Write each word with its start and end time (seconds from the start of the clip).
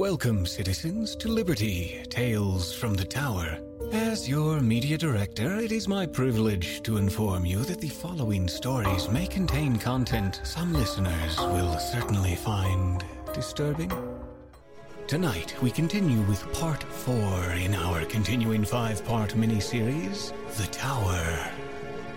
Welcome, 0.00 0.46
citizens, 0.46 1.14
to 1.16 1.28
Liberty 1.28 2.02
Tales 2.08 2.72
from 2.74 2.94
the 2.94 3.04
Tower. 3.04 3.58
As 3.92 4.26
your 4.26 4.58
media 4.62 4.96
director, 4.96 5.56
it 5.56 5.72
is 5.72 5.88
my 5.88 6.06
privilege 6.06 6.80
to 6.84 6.96
inform 6.96 7.44
you 7.44 7.58
that 7.64 7.82
the 7.82 7.90
following 7.90 8.48
stories 8.48 9.10
may 9.10 9.26
contain 9.26 9.76
content 9.76 10.40
some 10.42 10.72
listeners 10.72 11.36
will 11.36 11.78
certainly 11.78 12.34
find 12.34 13.04
disturbing. 13.34 13.92
Tonight, 15.06 15.54
we 15.60 15.70
continue 15.70 16.22
with 16.22 16.50
part 16.54 16.82
four 16.82 17.50
in 17.52 17.74
our 17.74 18.02
continuing 18.06 18.64
five 18.64 19.04
part 19.04 19.34
miniseries, 19.34 20.32
The 20.56 20.66
Tower. 20.68 21.50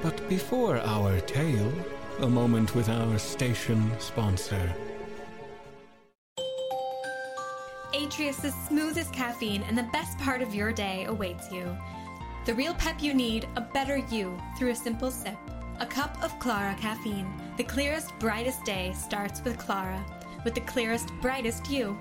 But 0.01 0.29
before 0.29 0.77
our 0.77 1.19
tale, 1.19 1.73
a 2.21 2.29
moment 2.29 2.75
with 2.75 2.87
our 2.87 3.19
station 3.19 3.91
sponsor. 3.99 4.73
Atrius' 8.13 8.53
smoothest 8.67 9.11
caffeine 9.11 9.63
and 9.63 9.75
the 9.75 9.89
best 9.91 10.19
part 10.19 10.43
of 10.43 10.53
your 10.53 10.71
day 10.71 11.05
awaits 11.05 11.51
you. 11.51 11.75
The 12.45 12.53
real 12.53 12.75
pep 12.75 13.01
you 13.01 13.11
need, 13.11 13.47
a 13.55 13.61
better 13.61 13.97
you, 13.97 14.39
through 14.55 14.69
a 14.69 14.75
simple 14.75 15.09
sip. 15.09 15.35
A 15.79 15.85
cup 15.87 16.23
of 16.23 16.37
Clara 16.37 16.75
caffeine. 16.79 17.27
The 17.57 17.63
clearest, 17.63 18.11
brightest 18.19 18.63
day 18.65 18.93
starts 18.93 19.43
with 19.43 19.57
Clara, 19.57 20.05
with 20.43 20.53
the 20.53 20.61
clearest, 20.61 21.09
brightest 21.21 21.71
you. 21.71 21.97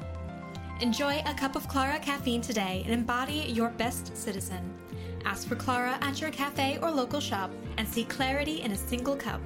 Enjoy 0.82 1.22
a 1.24 1.32
cup 1.32 1.56
of 1.56 1.66
Clara 1.66 1.98
caffeine 1.98 2.42
today 2.42 2.82
and 2.84 2.92
embody 2.92 3.46
your 3.48 3.70
best 3.70 4.14
citizen. 4.14 4.70
Ask 5.24 5.48
for 5.48 5.56
Clara 5.56 5.96
at 6.02 6.20
your 6.20 6.30
cafe 6.30 6.78
or 6.82 6.90
local 6.90 7.20
shop 7.20 7.50
and 7.78 7.88
see 7.88 8.04
clarity 8.04 8.60
in 8.60 8.72
a 8.72 8.76
single 8.76 9.16
cup. 9.16 9.40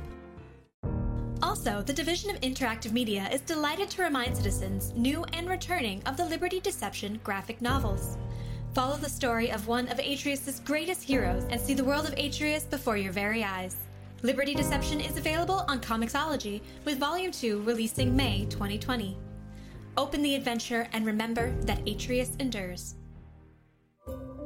Also, 1.43 1.83
the 1.83 1.93
Division 1.93 2.31
of 2.31 2.41
Interactive 2.41 2.93
Media 2.93 3.29
is 3.31 3.43
delighted 3.43 3.91
to 3.91 4.03
remind 4.03 4.37
citizens, 4.37 4.93
new 4.97 5.25
and 5.35 5.49
returning, 5.49 6.03
of 6.07 6.17
the 6.17 6.25
Liberty 6.25 6.61
Deception 6.61 7.21
graphic 7.23 7.61
novels. 7.61 8.17
Follow 8.73 8.97
the 8.97 9.09
story 9.09 9.51
of 9.51 9.67
one 9.67 9.87
of 9.89 9.99
Atrius' 9.99 10.65
greatest 10.65 11.03
heroes 11.03 11.45
and 11.51 11.61
see 11.61 11.75
the 11.75 11.85
world 11.85 12.07
of 12.07 12.15
Atrius 12.15 12.69
before 12.69 12.97
your 12.97 13.13
very 13.13 13.45
eyes. 13.45 13.77
Liberty 14.23 14.55
Deception 14.55 15.01
is 15.01 15.19
available 15.19 15.65
on 15.69 15.81
Comixology, 15.81 16.63
with 16.85 16.99
Volume 16.99 17.33
2 17.33 17.63
releasing 17.63 18.17
May 18.17 18.47
2020. 18.47 19.19
Open 19.99 20.23
the 20.23 20.35
adventure 20.35 20.89
and 20.93 21.05
remember 21.05 21.55
that 21.63 21.85
Atrius 21.85 22.39
endures. 22.41 22.95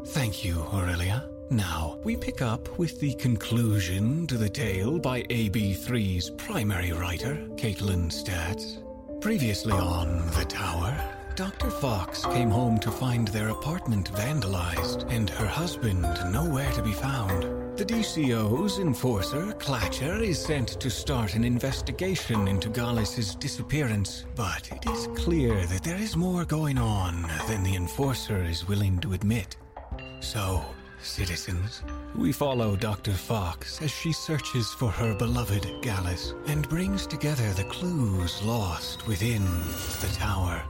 Thank 0.06 0.44
you, 0.44 0.64
Aurelia. 0.72 1.28
Now, 1.50 1.98
we 2.04 2.16
pick 2.16 2.42
up 2.42 2.78
with 2.78 3.00
the 3.00 3.14
conclusion 3.14 4.26
to 4.28 4.36
the 4.36 4.48
tale 4.48 4.98
by 4.98 5.22
AB3's 5.24 6.30
primary 6.30 6.92
writer, 6.92 7.36
Kaitlin 7.56 8.10
Statz. 8.10 8.82
Previously 9.20 9.72
on 9.72 10.26
The 10.38 10.44
Tower, 10.44 10.96
Dr. 11.36 11.70
Fox 11.70 12.24
came 12.24 12.50
home 12.50 12.78
to 12.80 12.90
find 12.90 13.28
their 13.28 13.48
apartment 13.48 14.12
vandalized 14.12 15.10
and 15.10 15.28
her 15.30 15.46
husband 15.46 16.02
nowhere 16.32 16.70
to 16.72 16.82
be 16.82 16.92
found. 16.92 17.42
The 17.76 17.84
DCO's 17.84 18.78
enforcer, 18.78 19.52
Clacher, 19.58 20.22
is 20.22 20.38
sent 20.38 20.80
to 20.80 20.90
start 20.90 21.34
an 21.34 21.44
investigation 21.44 22.48
into 22.48 22.68
Gallus' 22.68 23.34
disappearance, 23.34 24.24
but 24.34 24.70
it 24.70 24.90
is 24.90 25.08
clear 25.14 25.66
that 25.66 25.82
there 25.82 25.96
is 25.96 26.16
more 26.16 26.44
going 26.44 26.78
on 26.78 27.22
than 27.48 27.62
the 27.62 27.76
enforcer 27.76 28.42
is 28.44 28.68
willing 28.68 28.98
to 29.00 29.12
admit. 29.12 29.56
So, 30.20 30.62
citizens, 31.02 31.82
we 32.14 32.30
follow 32.30 32.76
Dr. 32.76 33.12
Fox 33.12 33.80
as 33.80 33.90
she 33.90 34.12
searches 34.12 34.68
for 34.68 34.90
her 34.90 35.14
beloved 35.14 35.66
Gallus 35.80 36.34
and 36.46 36.68
brings 36.68 37.06
together 37.06 37.50
the 37.54 37.64
clues 37.64 38.42
lost 38.42 39.06
within 39.06 39.42
the 39.42 40.10
tower. 40.14 40.62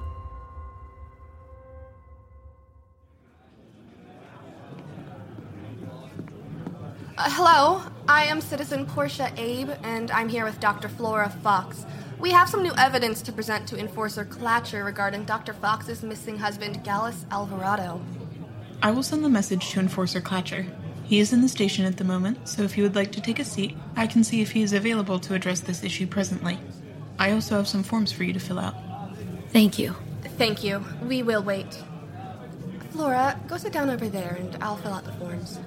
Uh, 7.18 7.28
hello, 7.28 7.82
I 8.08 8.24
am 8.24 8.40
citizen 8.40 8.86
Porcia 8.86 9.36
Abe, 9.36 9.70
and 9.82 10.12
I'm 10.12 10.28
here 10.28 10.44
with 10.44 10.60
Dr. 10.60 10.88
Flora 10.88 11.28
Fox. 11.42 11.84
We 12.20 12.30
have 12.30 12.48
some 12.48 12.62
new 12.62 12.72
evidence 12.78 13.20
to 13.22 13.32
present 13.32 13.66
to 13.68 13.78
Enforcer 13.78 14.24
Clacher 14.24 14.84
regarding 14.84 15.24
Dr. 15.24 15.52
Fox's 15.52 16.02
missing 16.02 16.38
husband, 16.38 16.84
Gallus 16.84 17.26
Alvarado. 17.32 18.00
I 18.82 18.90
will 18.92 19.02
send 19.02 19.22
the 19.22 19.28
message 19.28 19.70
to 19.70 19.80
Enforcer 19.80 20.22
Clacher. 20.22 20.66
He 21.04 21.18
is 21.18 21.34
in 21.34 21.42
the 21.42 21.48
station 21.48 21.84
at 21.84 21.98
the 21.98 22.04
moment, 22.04 22.48
so 22.48 22.62
if 22.62 22.78
you 22.78 22.82
would 22.82 22.94
like 22.94 23.12
to 23.12 23.20
take 23.20 23.38
a 23.38 23.44
seat, 23.44 23.76
I 23.94 24.06
can 24.06 24.24
see 24.24 24.40
if 24.40 24.52
he 24.52 24.62
is 24.62 24.72
available 24.72 25.18
to 25.20 25.34
address 25.34 25.60
this 25.60 25.84
issue 25.84 26.06
presently. 26.06 26.58
I 27.18 27.32
also 27.32 27.56
have 27.56 27.68
some 27.68 27.82
forms 27.82 28.10
for 28.10 28.24
you 28.24 28.32
to 28.32 28.40
fill 28.40 28.58
out. 28.58 28.74
Thank 29.50 29.78
you. 29.78 29.94
Thank 30.38 30.64
you. 30.64 30.82
We 31.02 31.22
will 31.22 31.42
wait. 31.42 31.82
Flora, 32.92 33.38
go 33.48 33.58
sit 33.58 33.72
down 33.72 33.90
over 33.90 34.08
there 34.08 34.38
and 34.40 34.56
I'll 34.62 34.76
fill 34.76 34.94
out 34.94 35.04
the 35.04 35.12
forms. 35.12 35.58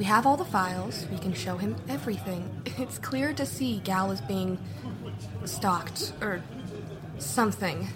We 0.00 0.06
have 0.06 0.24
all 0.24 0.38
the 0.38 0.46
files. 0.46 1.06
We 1.12 1.18
can 1.18 1.34
show 1.34 1.58
him 1.58 1.76
everything. 1.86 2.62
It's 2.78 2.98
clear 2.98 3.34
to 3.34 3.44
see 3.44 3.80
Gal 3.84 4.10
is 4.10 4.22
being 4.22 4.56
stalked 5.44 6.14
or 6.22 6.42
something. 7.18 7.86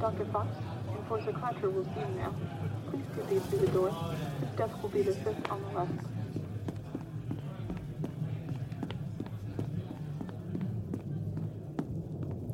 Dr. 0.00 0.24
Fox, 0.24 0.48
Enforcer 0.90 1.30
Clacher 1.30 1.72
will 1.72 1.84
see 1.84 2.00
you 2.00 2.16
now. 2.16 2.34
Please 2.90 3.04
proceed 3.14 3.42
through 3.44 3.58
the 3.60 3.68
door. 3.68 3.94
This 4.40 4.50
desk 4.56 4.82
will 4.82 4.88
be 4.88 5.02
the 5.02 5.14
fifth 5.14 5.52
on 5.52 5.62
the 5.62 5.68
left. 5.78 5.92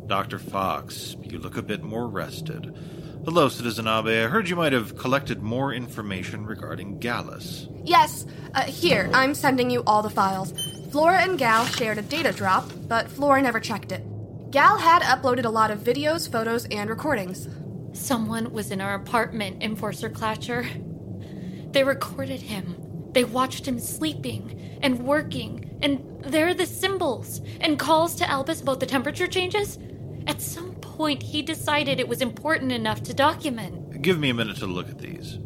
Dr. 0.07 0.39
Fox, 0.39 1.17
you 1.23 1.39
look 1.39 1.57
a 1.57 1.63
bit 1.63 1.83
more 1.83 2.07
rested. 2.07 2.77
Hello, 3.25 3.49
Citizen 3.49 3.87
Abe. 3.87 4.25
I 4.25 4.29
heard 4.29 4.49
you 4.49 4.57
might 4.57 4.73
have 4.73 4.99
collected 4.99 5.45
more 5.45 5.73
information 5.73 6.45
regarding 6.45 6.99
Gallus. 6.99 7.69
Yes, 7.85 8.27
uh, 8.53 8.63
here, 8.63 9.09
I'm 9.15 9.33
sending 9.37 9.71
you 9.71 9.85
all 9.87 10.03
the 10.03 10.11
files. 10.11 10.53
Flora 10.91 11.23
and 11.23 11.39
Gal 11.39 11.65
shared 11.67 11.99
a 11.99 12.03
data 12.03 12.33
drop, 12.33 12.69
but 12.89 13.09
Flora 13.09 13.41
never 13.41 13.61
checked 13.61 13.93
it. 13.93 14.03
Gal 14.51 14.77
had 14.77 15.03
uploaded 15.03 15.45
a 15.45 15.51
lot 15.51 15.71
of 15.71 15.79
videos, 15.79 16.29
photos, 16.31 16.67
and 16.73 16.91
recordings. 16.91 17.47
Someone 17.93 18.53
was 18.53 18.73
in 18.73 18.81
our 18.81 18.95
apartment, 18.95 19.63
Enforcer 19.63 20.11
Clacher. 20.11 20.67
They 21.73 21.85
recorded 21.85 22.41
him. 22.41 22.75
They 23.13 23.23
watched 23.23 23.69
him 23.69 23.79
sleeping 23.79 24.79
and 24.83 25.07
working, 25.07 25.79
and 25.81 26.25
there 26.25 26.49
are 26.49 26.55
the 26.55 26.67
symbols 26.67 27.41
and 27.61 27.79
calls 27.79 28.17
to 28.17 28.29
Albus 28.29 28.63
about 28.63 28.81
the 28.81 28.87
temperature 28.87 29.29
changes. 29.29 29.79
At 30.27 30.41
some 30.41 30.75
point, 31.03 31.21
he 31.21 31.43
decided 31.43 31.99
it 31.99 32.07
was 32.07 32.23
important 32.23 32.71
enough 32.71 33.03
to 33.03 33.13
document. 33.13 34.01
Give 34.03 34.21
me 34.21 34.31
a 34.31 34.35
minute 34.35 34.59
to 34.59 34.69
look 34.69 34.89
at 34.89 34.99
these. 34.99 35.41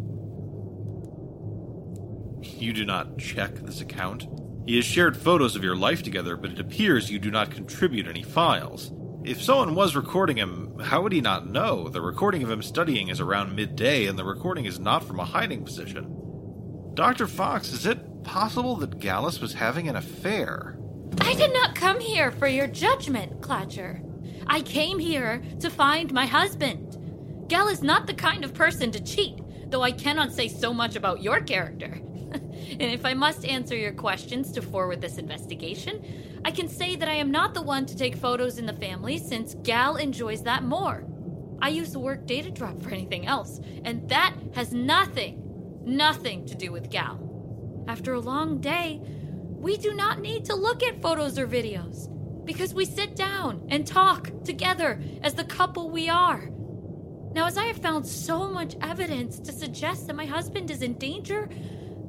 You 2.42 2.74
do 2.74 2.84
not 2.84 3.16
check 3.16 3.54
this 3.54 3.80
account. 3.80 4.26
He 4.66 4.76
has 4.76 4.84
shared 4.84 5.16
photos 5.16 5.56
of 5.56 5.64
your 5.64 5.74
life 5.74 6.02
together, 6.02 6.36
but 6.36 6.50
it 6.50 6.60
appears 6.60 7.10
you 7.10 7.18
do 7.18 7.30
not 7.30 7.50
contribute 7.50 8.06
any 8.06 8.22
files. 8.22 8.92
If 9.24 9.42
someone 9.42 9.74
was 9.74 9.96
recording 9.96 10.36
him, 10.36 10.78
how 10.78 11.00
would 11.00 11.12
he 11.12 11.22
not 11.22 11.48
know? 11.48 11.88
The 11.88 12.02
recording 12.02 12.42
of 12.42 12.50
him 12.50 12.60
studying 12.60 13.08
is 13.08 13.18
around 13.18 13.56
midday, 13.56 14.04
and 14.04 14.18
the 14.18 14.24
recording 14.24 14.66
is 14.66 14.78
not 14.78 15.04
from 15.04 15.20
a 15.20 15.24
hiding 15.24 15.64
position. 15.64 16.04
Dr. 16.92 17.26
Fox, 17.26 17.72
is 17.72 17.86
it 17.86 18.22
possible 18.24 18.76
that 18.76 18.98
Gallus 18.98 19.40
was 19.40 19.54
having 19.54 19.88
an 19.88 19.96
affair? 19.96 20.78
I 21.22 21.32
did 21.32 21.54
not 21.54 21.74
come 21.74 21.98
here 21.98 22.30
for 22.30 22.46
your 22.46 22.66
judgment, 22.66 23.40
Clacher. 23.40 24.05
I 24.48 24.60
came 24.60 24.98
here 24.98 25.42
to 25.60 25.70
find 25.70 26.12
my 26.12 26.26
husband. 26.26 27.46
Gal 27.48 27.68
is 27.68 27.82
not 27.82 28.06
the 28.06 28.14
kind 28.14 28.44
of 28.44 28.54
person 28.54 28.90
to 28.92 29.02
cheat, 29.02 29.40
though 29.70 29.82
I 29.82 29.90
cannot 29.90 30.32
say 30.32 30.48
so 30.48 30.72
much 30.72 30.94
about 30.94 31.22
your 31.22 31.40
character. 31.40 32.00
and 32.32 32.82
if 32.82 33.04
I 33.04 33.14
must 33.14 33.44
answer 33.44 33.76
your 33.76 33.92
questions 33.92 34.52
to 34.52 34.62
forward 34.62 35.00
this 35.00 35.18
investigation, 35.18 36.40
I 36.44 36.52
can 36.52 36.68
say 36.68 36.94
that 36.96 37.08
I 37.08 37.14
am 37.14 37.30
not 37.30 37.54
the 37.54 37.62
one 37.62 37.86
to 37.86 37.96
take 37.96 38.16
photos 38.16 38.58
in 38.58 38.66
the 38.66 38.72
family 38.72 39.18
since 39.18 39.56
Gal 39.62 39.96
enjoys 39.96 40.42
that 40.44 40.62
more. 40.62 41.04
I 41.60 41.70
use 41.70 41.92
the 41.92 41.98
work 41.98 42.26
data 42.26 42.50
drop 42.50 42.80
for 42.82 42.90
anything 42.90 43.26
else, 43.26 43.60
and 43.84 44.08
that 44.08 44.34
has 44.54 44.72
nothing, 44.72 45.42
nothing 45.84 46.46
to 46.46 46.54
do 46.54 46.70
with 46.70 46.90
Gal. 46.90 47.84
After 47.88 48.14
a 48.14 48.20
long 48.20 48.60
day, 48.60 49.00
we 49.02 49.76
do 49.76 49.94
not 49.94 50.20
need 50.20 50.44
to 50.44 50.54
look 50.54 50.82
at 50.82 51.02
photos 51.02 51.38
or 51.38 51.46
videos 51.46 52.08
because 52.46 52.72
we 52.72 52.84
sit 52.84 53.16
down 53.16 53.66
and 53.68 53.86
talk 53.86 54.30
together 54.44 55.00
as 55.22 55.34
the 55.34 55.44
couple 55.44 55.90
we 55.90 56.08
are. 56.08 56.48
Now, 57.32 57.46
as 57.46 57.58
I 57.58 57.64
have 57.66 57.78
found 57.78 58.06
so 58.06 58.48
much 58.48 58.76
evidence 58.80 59.38
to 59.40 59.52
suggest 59.52 60.06
that 60.06 60.16
my 60.16 60.24
husband 60.24 60.70
is 60.70 60.80
in 60.80 60.94
danger, 60.94 61.50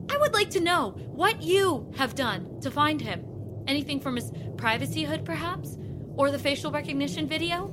I 0.10 0.18
would 0.18 0.34
like 0.34 0.52
to 0.52 0.62
know 0.62 0.92
what 0.92 1.42
you 1.42 1.92
have 1.98 2.16
done 2.16 2.62
to 2.62 2.72
find 2.72 3.02
him. 3.02 3.26
Anything 3.68 4.00
from 4.00 4.16
his 4.16 4.32
privacy 4.56 5.04
hood, 5.04 5.26
perhaps? 5.26 5.78
Or 6.16 6.32
the 6.32 6.40
facial 6.40 6.72
recognition 6.72 7.28
video? 7.28 7.68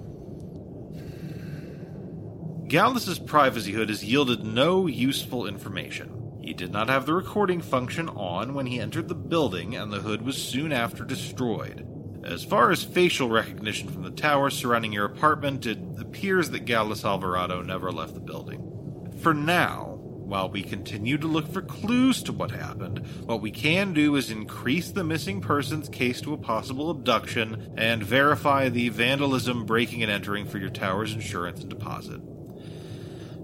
Gallus's 2.67 3.21
privacy 3.21 3.73
hood 3.73 3.89
has 3.91 4.03
yielded 4.03 4.43
no 4.43 4.89
useful 4.89 5.47
information. 5.47 6.39
He 6.41 6.55
did 6.55 6.73
not 6.73 6.89
have 6.89 7.07
the 7.07 7.15
recording 7.15 7.61
function 7.61 8.09
on 8.09 8.55
when 8.55 8.67
he 8.67 8.81
entered 8.81 9.09
the 9.09 9.15
building, 9.15 9.77
and 9.77 9.93
the 9.93 10.01
hood 10.01 10.23
was 10.23 10.37
soon 10.37 10.73
after 10.73 11.05
destroyed. 11.05 11.87
As 12.25 12.43
far 12.43 12.71
as 12.71 12.83
facial 12.83 13.29
recognition 13.29 13.91
from 13.91 14.03
the 14.03 14.11
tower 14.11 14.49
surrounding 14.49 14.95
your 14.95 15.05
apartment, 15.05 15.67
it 15.67 15.79
appears 15.99 16.49
that 16.51 16.65
Gallus 16.65 17.05
Alvarado 17.05 17.61
never 17.61 17.93
left 17.93 18.15
the 18.15 18.21
building. 18.21 19.13
For 19.21 19.35
now, 19.35 19.99
while 20.01 20.49
we 20.49 20.63
continue 20.63 21.19
to 21.19 21.27
look 21.27 21.53
for 21.53 21.61
clues 21.61 22.23
to 22.23 22.33
what 22.33 22.51
happened, 22.51 23.07
what 23.27 23.43
we 23.43 23.51
can 23.51 23.93
do 23.93 24.17
is 24.17 24.31
increase 24.31 24.91
the 24.91 25.05
missing 25.05 25.43
persons 25.43 25.91
case 25.91 26.23
to 26.23 26.33
a 26.33 26.39
possible 26.39 26.89
abduction 26.89 27.75
and 27.77 28.03
verify 28.03 28.71
the 28.71 28.89
vandalism, 28.89 29.67
breaking, 29.67 30.03
and 30.03 30.11
entering 30.11 30.47
for 30.47 30.57
your 30.57 30.71
tower's 30.71 31.13
insurance 31.13 31.61
and 31.61 31.69
deposit. 31.69 32.23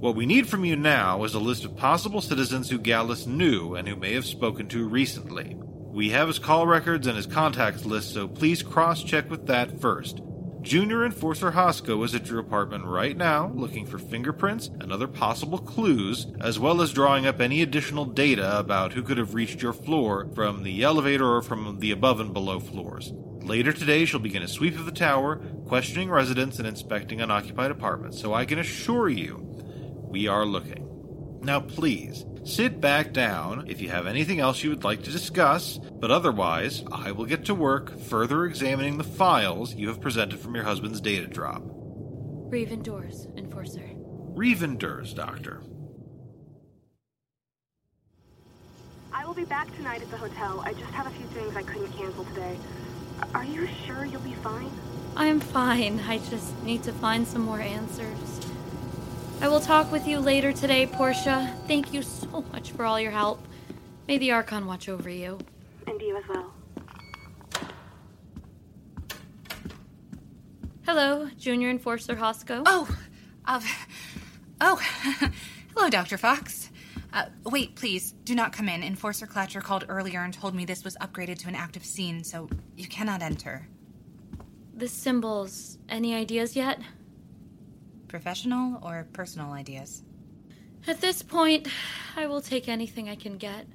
What 0.00 0.16
we 0.16 0.24
need 0.24 0.48
from 0.48 0.64
you 0.64 0.76
now 0.76 1.24
is 1.24 1.34
a 1.34 1.38
list 1.38 1.66
of 1.66 1.76
possible 1.76 2.22
citizens 2.22 2.70
who 2.70 2.78
Gallus 2.78 3.26
knew 3.26 3.74
and 3.74 3.86
who 3.86 3.96
may 3.96 4.14
have 4.14 4.24
spoken 4.24 4.66
to 4.68 4.88
recently. 4.88 5.58
We 5.90 6.10
have 6.10 6.28
his 6.28 6.38
call 6.38 6.68
records 6.68 7.08
and 7.08 7.16
his 7.16 7.26
contacts 7.26 7.84
list, 7.84 8.14
so 8.14 8.28
please 8.28 8.62
cross 8.62 9.02
check 9.02 9.28
with 9.28 9.48
that 9.48 9.80
first. 9.80 10.20
Junior 10.62 11.04
Enforcer 11.04 11.50
Hosko 11.50 12.04
is 12.04 12.14
at 12.14 12.28
your 12.28 12.38
apartment 12.38 12.84
right 12.84 13.16
now, 13.16 13.50
looking 13.54 13.86
for 13.86 13.98
fingerprints 13.98 14.68
and 14.80 14.92
other 14.92 15.08
possible 15.08 15.58
clues, 15.58 16.26
as 16.40 16.60
well 16.60 16.80
as 16.80 16.92
drawing 16.92 17.26
up 17.26 17.40
any 17.40 17.60
additional 17.60 18.04
data 18.04 18.58
about 18.58 18.92
who 18.92 19.02
could 19.02 19.18
have 19.18 19.34
reached 19.34 19.62
your 19.62 19.72
floor 19.72 20.28
from 20.34 20.62
the 20.62 20.82
elevator 20.82 21.26
or 21.26 21.42
from 21.42 21.80
the 21.80 21.90
above 21.90 22.20
and 22.20 22.32
below 22.32 22.60
floors. 22.60 23.12
Later 23.42 23.72
today, 23.72 24.04
she'll 24.04 24.20
begin 24.20 24.42
a 24.42 24.48
sweep 24.48 24.78
of 24.78 24.84
the 24.84 24.92
tower, 24.92 25.36
questioning 25.66 26.10
residents 26.10 26.58
and 26.58 26.68
inspecting 26.68 27.20
unoccupied 27.20 27.70
apartments, 27.70 28.20
so 28.20 28.32
I 28.32 28.44
can 28.44 28.58
assure 28.58 29.08
you 29.08 29.38
we 30.08 30.28
are 30.28 30.44
looking. 30.44 30.89
Now, 31.42 31.60
please, 31.60 32.26
sit 32.44 32.80
back 32.80 33.12
down 33.12 33.64
if 33.66 33.80
you 33.80 33.88
have 33.88 34.06
anything 34.06 34.40
else 34.40 34.62
you 34.62 34.70
would 34.70 34.84
like 34.84 35.02
to 35.04 35.10
discuss, 35.10 35.78
but 35.78 36.10
otherwise, 36.10 36.84
I 36.92 37.12
will 37.12 37.24
get 37.24 37.46
to 37.46 37.54
work 37.54 37.98
further 37.98 38.44
examining 38.44 38.98
the 38.98 39.04
files 39.04 39.74
you 39.74 39.88
have 39.88 40.02
presented 40.02 40.38
from 40.38 40.54
your 40.54 40.64
husband's 40.64 41.00
data 41.00 41.26
drop. 41.26 41.62
Raven 41.64 42.82
Doors, 42.82 43.26
Enforcer. 43.36 43.88
Reven 44.34 44.76
Durs, 44.76 45.14
Doctor. 45.14 45.62
I 49.12 49.24
will 49.24 49.34
be 49.34 49.44
back 49.44 49.74
tonight 49.76 50.02
at 50.02 50.10
the 50.10 50.16
hotel. 50.16 50.60
I 50.64 50.72
just 50.74 50.92
have 50.92 51.06
a 51.06 51.10
few 51.10 51.26
things 51.28 51.56
I 51.56 51.62
couldn't 51.62 51.92
cancel 51.92 52.24
today. 52.24 52.56
Are 53.34 53.44
you 53.44 53.66
sure 53.86 54.04
you'll 54.04 54.20
be 54.20 54.34
fine? 54.34 54.70
I'm 55.16 55.40
fine. 55.40 56.00
I 56.00 56.18
just 56.18 56.62
need 56.62 56.82
to 56.84 56.92
find 56.92 57.26
some 57.26 57.42
more 57.42 57.60
answers. 57.60 58.49
I 59.42 59.48
will 59.48 59.60
talk 59.60 59.90
with 59.90 60.06
you 60.06 60.20
later 60.20 60.52
today, 60.52 60.86
Porcia. 60.86 61.56
Thank 61.66 61.94
you 61.94 62.02
so 62.02 62.44
much 62.52 62.72
for 62.72 62.84
all 62.84 63.00
your 63.00 63.10
help. 63.10 63.42
May 64.06 64.18
the 64.18 64.32
Archon 64.32 64.66
watch 64.66 64.86
over 64.86 65.08
you. 65.08 65.38
And 65.86 65.98
you 65.98 66.14
as 66.14 66.24
well. 66.28 66.52
Hello, 70.84 71.30
Junior 71.38 71.70
Enforcer 71.70 72.16
Hosko. 72.16 72.64
Oh, 72.66 72.98
uh, 73.46 73.60
oh, 74.60 74.76
hello, 75.74 75.88
Dr. 75.88 76.18
Fox. 76.18 76.68
Uh, 77.14 77.24
wait, 77.46 77.74
please, 77.76 78.12
do 78.24 78.34
not 78.34 78.52
come 78.52 78.68
in. 78.68 78.82
Enforcer 78.82 79.26
Clacher 79.26 79.62
called 79.62 79.86
earlier 79.88 80.20
and 80.20 80.34
told 80.34 80.54
me 80.54 80.66
this 80.66 80.84
was 80.84 80.98
upgraded 80.98 81.38
to 81.38 81.48
an 81.48 81.54
active 81.54 81.84
scene, 81.86 82.22
so 82.22 82.46
you 82.76 82.86
cannot 82.86 83.22
enter. 83.22 83.66
The 84.76 84.86
symbols. 84.86 85.78
Any 85.88 86.14
ideas 86.14 86.54
yet? 86.54 86.78
Professional 88.10 88.80
or 88.82 89.06
personal 89.12 89.52
ideas? 89.52 90.02
At 90.88 91.00
this 91.00 91.22
point, 91.22 91.68
I 92.16 92.26
will 92.26 92.40
take 92.40 92.68
anything 92.68 93.08
I 93.08 93.14
can 93.14 93.36
get. 93.36 93.68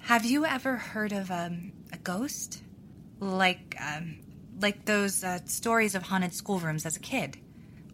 Have 0.00 0.26
you 0.26 0.44
ever 0.44 0.76
heard 0.76 1.12
of 1.12 1.30
um, 1.30 1.72
a 1.90 1.96
ghost? 1.96 2.62
Like, 3.20 3.76
um, 3.80 4.18
like 4.60 4.84
those 4.84 5.24
uh, 5.24 5.38
stories 5.46 5.94
of 5.94 6.02
haunted 6.02 6.34
schoolrooms 6.34 6.84
as 6.84 6.96
a 6.96 7.00
kid? 7.00 7.38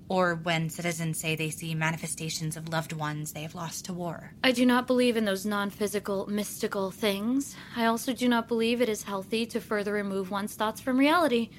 Or 0.09 0.35
when 0.35 0.69
citizens 0.69 1.21
say 1.21 1.37
they 1.37 1.51
see 1.51 1.77
manifestations 1.77 2.57
of 2.57 2.69
loved 2.69 2.93
ones 2.93 3.33
they 3.33 3.43
have 3.43 3.55
lost 3.55 3.85
to 3.85 3.93
war? 3.93 4.33
I 4.43 4.51
do 4.51 4.67
not 4.67 4.89
believe 4.89 5.17
in 5.17 5.27
those 5.27 5.47
non 5.47 5.71
physical, 5.71 6.27
mystical 6.27 6.91
things. 6.91 7.55
I 7.77 7.85
also 7.85 8.13
do 8.13 8.29
not 8.29 8.49
believe 8.49 8.83
it 8.83 8.89
is 8.89 9.05
healthy 9.05 9.47
to 9.47 9.61
further 9.61 9.93
remove 9.93 10.33
one's 10.33 10.57
thoughts 10.57 10.81
from 10.81 10.99
reality. 10.99 11.51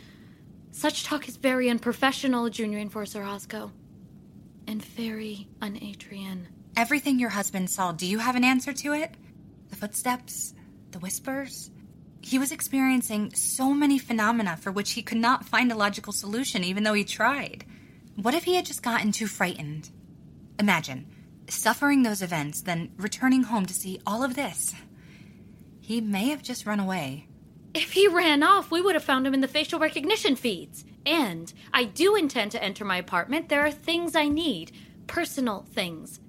Such 0.72 1.04
talk 1.04 1.28
is 1.28 1.38
very 1.38 1.70
unprofessional, 1.70 2.50
Junior 2.50 2.80
Enforcer 2.80 3.22
Hosko. 3.22 3.72
And 4.68 4.84
very 4.84 5.48
un-Adrian. 5.62 6.48
Everything 6.78 7.20
your 7.20 7.30
husband 7.30 7.70
saw, 7.70 7.92
do 7.92 8.06
you 8.06 8.20
have 8.20 8.36
an 8.36 8.44
answer 8.44 8.74
to 8.74 8.94
it? 8.94 9.14
The 9.70 9.76
footsteps? 9.76 10.54
The 10.92 11.00
whispers? 11.00 11.72
He 12.22 12.40
was 12.40 12.52
experiencing 12.52 13.34
so 13.34 13.74
many 13.74 13.98
phenomena 13.98 14.58
for 14.58 14.72
which 14.72 14.92
he 14.92 15.02
could 15.02 15.18
not 15.18 15.46
find 15.46 15.72
a 15.72 15.76
logical 15.76 16.14
solution, 16.14 16.64
even 16.64 16.84
though 16.84 16.94
he 16.94 17.04
tried. 17.04 17.66
What 18.16 18.34
if 18.34 18.44
he 18.44 18.56
had 18.56 18.66
just 18.66 18.84
gotten 18.84 19.12
too 19.12 19.28
frightened? 19.28 19.90
Imagine 20.60 21.08
suffering 21.50 22.04
those 22.04 22.22
events, 22.22 22.62
then 22.62 22.92
returning 22.98 23.44
home 23.44 23.66
to 23.66 23.74
see 23.74 24.00
all 24.08 24.24
of 24.24 24.36
this. 24.36 24.74
He 25.82 26.00
may 26.00 26.30
have 26.30 26.42
just 26.42 26.66
run 26.66 26.80
away. 26.80 27.28
If 27.74 27.94
he 27.94 28.08
ran 28.08 28.44
off, 28.44 28.70
we 28.70 28.82
would 28.82 28.96
have 28.96 29.04
found 29.04 29.26
him 29.26 29.34
in 29.34 29.42
the 29.42 29.48
facial 29.48 29.80
recognition 29.80 30.36
feeds. 30.36 30.84
And 31.06 31.52
I 31.74 31.86
do 31.86 32.16
intend 32.16 32.52
to 32.52 32.64
enter 32.64 32.84
my 32.84 32.98
apartment. 32.98 33.50
There 33.50 33.66
are 33.66 33.72
things 33.72 34.16
I 34.16 34.28
need, 34.28 34.72
personal 35.08 35.66
things. 35.74 36.20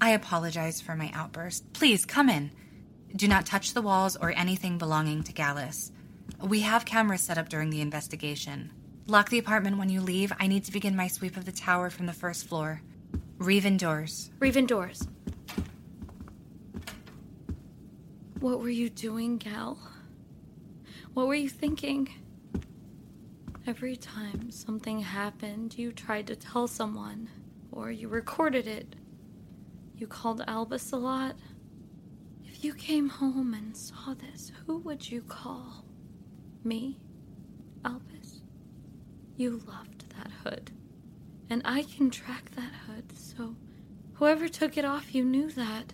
I 0.00 0.10
apologize 0.10 0.80
for 0.80 0.96
my 0.96 1.10
outburst. 1.14 1.72
Please 1.74 2.04
come 2.06 2.28
in. 2.28 2.50
Do 3.14 3.28
not 3.28 3.46
touch 3.46 3.74
the 3.74 3.82
walls 3.82 4.16
or 4.16 4.32
anything 4.32 4.78
belonging 4.78 5.22
to 5.24 5.32
Gallus. 5.32 5.92
We 6.40 6.60
have 6.60 6.86
cameras 6.86 7.20
set 7.20 7.38
up 7.38 7.50
during 7.50 7.70
the 7.70 7.82
investigation. 7.82 8.72
Lock 9.06 9.28
the 9.28 9.38
apartment 9.38 9.78
when 9.78 9.90
you 9.90 10.00
leave. 10.00 10.32
I 10.40 10.46
need 10.46 10.64
to 10.64 10.72
begin 10.72 10.96
my 10.96 11.08
sweep 11.08 11.36
of 11.36 11.44
the 11.44 11.52
tower 11.52 11.90
from 11.90 12.06
the 12.06 12.12
first 12.12 12.48
floor. 12.48 12.80
Reven 13.38 13.76
doors. 13.76 14.30
Reven 14.40 14.66
doors. 14.66 15.06
What 18.40 18.60
were 18.60 18.70
you 18.70 18.88
doing, 18.88 19.36
Gal? 19.36 19.78
What 21.14 21.26
were 21.26 21.34
you 21.34 21.50
thinking? 21.50 22.08
Every 23.66 23.96
time 23.96 24.50
something 24.50 25.00
happened, 25.00 25.76
you 25.76 25.92
tried 25.92 26.26
to 26.28 26.36
tell 26.36 26.66
someone, 26.66 27.28
or 27.70 27.90
you 27.90 28.08
recorded 28.08 28.66
it. 28.66 28.96
You 29.94 30.06
called 30.06 30.42
Albus 30.46 30.90
a 30.90 30.96
lot. 30.96 31.36
If 32.46 32.64
you 32.64 32.72
came 32.72 33.10
home 33.10 33.52
and 33.52 33.76
saw 33.76 34.14
this, 34.14 34.52
who 34.66 34.78
would 34.78 35.10
you 35.10 35.20
call? 35.20 35.84
Me? 36.64 36.98
Albus? 37.84 38.40
You 39.36 39.60
loved 39.66 40.08
that 40.16 40.30
hood. 40.42 40.70
And 41.50 41.60
I 41.66 41.82
can 41.82 42.08
track 42.08 42.52
that 42.52 42.72
hood, 42.86 43.12
so 43.14 43.54
whoever 44.14 44.48
took 44.48 44.78
it 44.78 44.86
off 44.86 45.14
you 45.14 45.26
knew 45.26 45.50
that. 45.50 45.92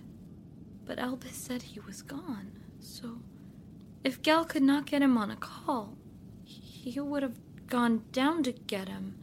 But 0.85 1.01
Albus 1.01 1.35
said 1.35 1.63
he 1.63 1.81
was 1.81 2.03
gone, 2.03 2.53
so 2.79 3.19
if 4.09 4.23
Gal 4.23 4.43
could 4.43 4.63
not 4.63 4.87
get 4.87 5.03
him 5.03 5.19
on 5.19 5.31
a 5.31 5.37
call, 5.37 5.99
he 6.43 6.99
would 6.99 7.23
have 7.23 7.39
gone 7.67 8.05
down 8.11 8.43
to 8.43 8.53
get 8.53 8.89
him. 8.89 9.15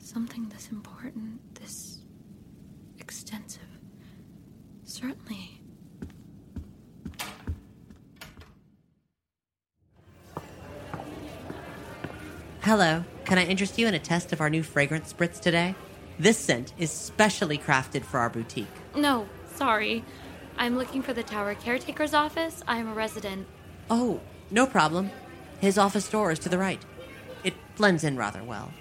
Something 0.00 0.48
this 0.48 0.70
important, 0.70 1.56
this 1.56 1.98
extensive. 3.00 3.62
Certainly. 4.84 5.60
Hello, 12.60 13.04
can 13.24 13.38
I 13.38 13.44
interest 13.44 13.76
you 13.76 13.88
in 13.88 13.94
a 13.94 13.98
test 13.98 14.32
of 14.32 14.40
our 14.40 14.48
new 14.48 14.62
fragrance 14.62 15.12
spritz 15.12 15.40
today? 15.40 15.74
This 16.16 16.38
scent 16.38 16.74
is 16.78 16.92
specially 16.92 17.58
crafted 17.58 18.04
for 18.04 18.20
our 18.20 18.30
boutique. 18.30 18.68
No, 18.94 19.26
sorry. 19.56 20.04
I'm 20.56 20.78
looking 20.78 21.02
for 21.02 21.12
the 21.12 21.24
tower 21.24 21.56
caretaker's 21.56 22.14
office. 22.14 22.62
I'm 22.68 22.86
a 22.86 22.94
resident. 22.94 23.48
Oh, 23.90 24.20
no 24.52 24.66
problem. 24.66 25.10
His 25.60 25.76
office 25.76 26.08
door 26.08 26.30
is 26.30 26.38
to 26.40 26.48
the 26.48 26.58
right. 26.58 26.80
It 27.42 27.54
blends 27.76 28.04
in 28.04 28.16
rather 28.16 28.42
well. 28.42 28.72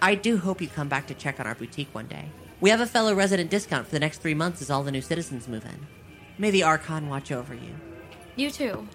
I 0.00 0.14
do 0.14 0.38
hope 0.38 0.60
you 0.60 0.68
come 0.68 0.88
back 0.88 1.08
to 1.08 1.14
check 1.14 1.40
on 1.40 1.46
our 1.46 1.56
boutique 1.56 1.92
one 1.92 2.06
day. 2.06 2.26
We 2.60 2.70
have 2.70 2.80
a 2.80 2.86
fellow 2.86 3.14
resident 3.14 3.50
discount 3.50 3.86
for 3.86 3.92
the 3.92 4.00
next 4.00 4.18
three 4.18 4.34
months 4.34 4.62
as 4.62 4.70
all 4.70 4.84
the 4.84 4.92
new 4.92 5.00
citizens 5.00 5.48
move 5.48 5.64
in. 5.66 5.86
May 6.38 6.52
the 6.52 6.62
Archon 6.62 7.08
watch 7.08 7.32
over 7.32 7.52
you. 7.52 7.74
You 8.36 8.50
too. 8.52 8.86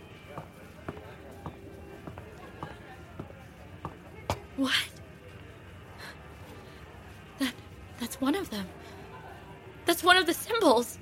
What? 4.56 4.74
That 7.40 7.54
that's 8.00 8.22
one 8.22 8.36
of 8.36 8.50
them. 8.50 8.68
That's 9.86 10.04
one 10.04 10.16
of 10.16 10.26
the 10.26 10.34
symbols. 10.34 10.98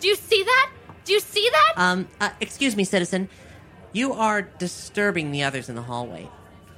Do 0.00 0.08
you 0.08 0.16
see 0.16 0.42
that? 0.42 0.70
Do 1.04 1.12
you 1.12 1.20
see 1.20 1.48
that? 1.50 1.72
Um, 1.76 2.08
uh, 2.20 2.30
excuse 2.40 2.76
me, 2.76 2.84
citizen. 2.84 3.28
You 3.94 4.12
are 4.12 4.42
disturbing 4.42 5.30
the 5.30 5.44
others 5.44 5.68
in 5.68 5.76
the 5.76 5.82
hallway. 5.82 6.28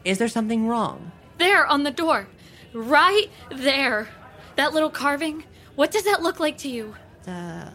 Is 0.05 0.19
there 0.19 0.29
something 0.29 0.69
wrong? 0.69 1.13
There 1.39 1.67
on 1.67 1.83
the 1.83 1.91
door. 1.91 2.29
Right 2.75 3.31
there. 3.51 4.09
That 4.57 4.75
little 4.75 4.91
carving. 4.91 5.45
What 5.77 5.91
does 5.91 6.05
that 6.05 6.23
look 6.23 6.41
like 6.41 6.59
to 6.59 6.69
you? 6.69 6.95
Uh, 7.27 7.71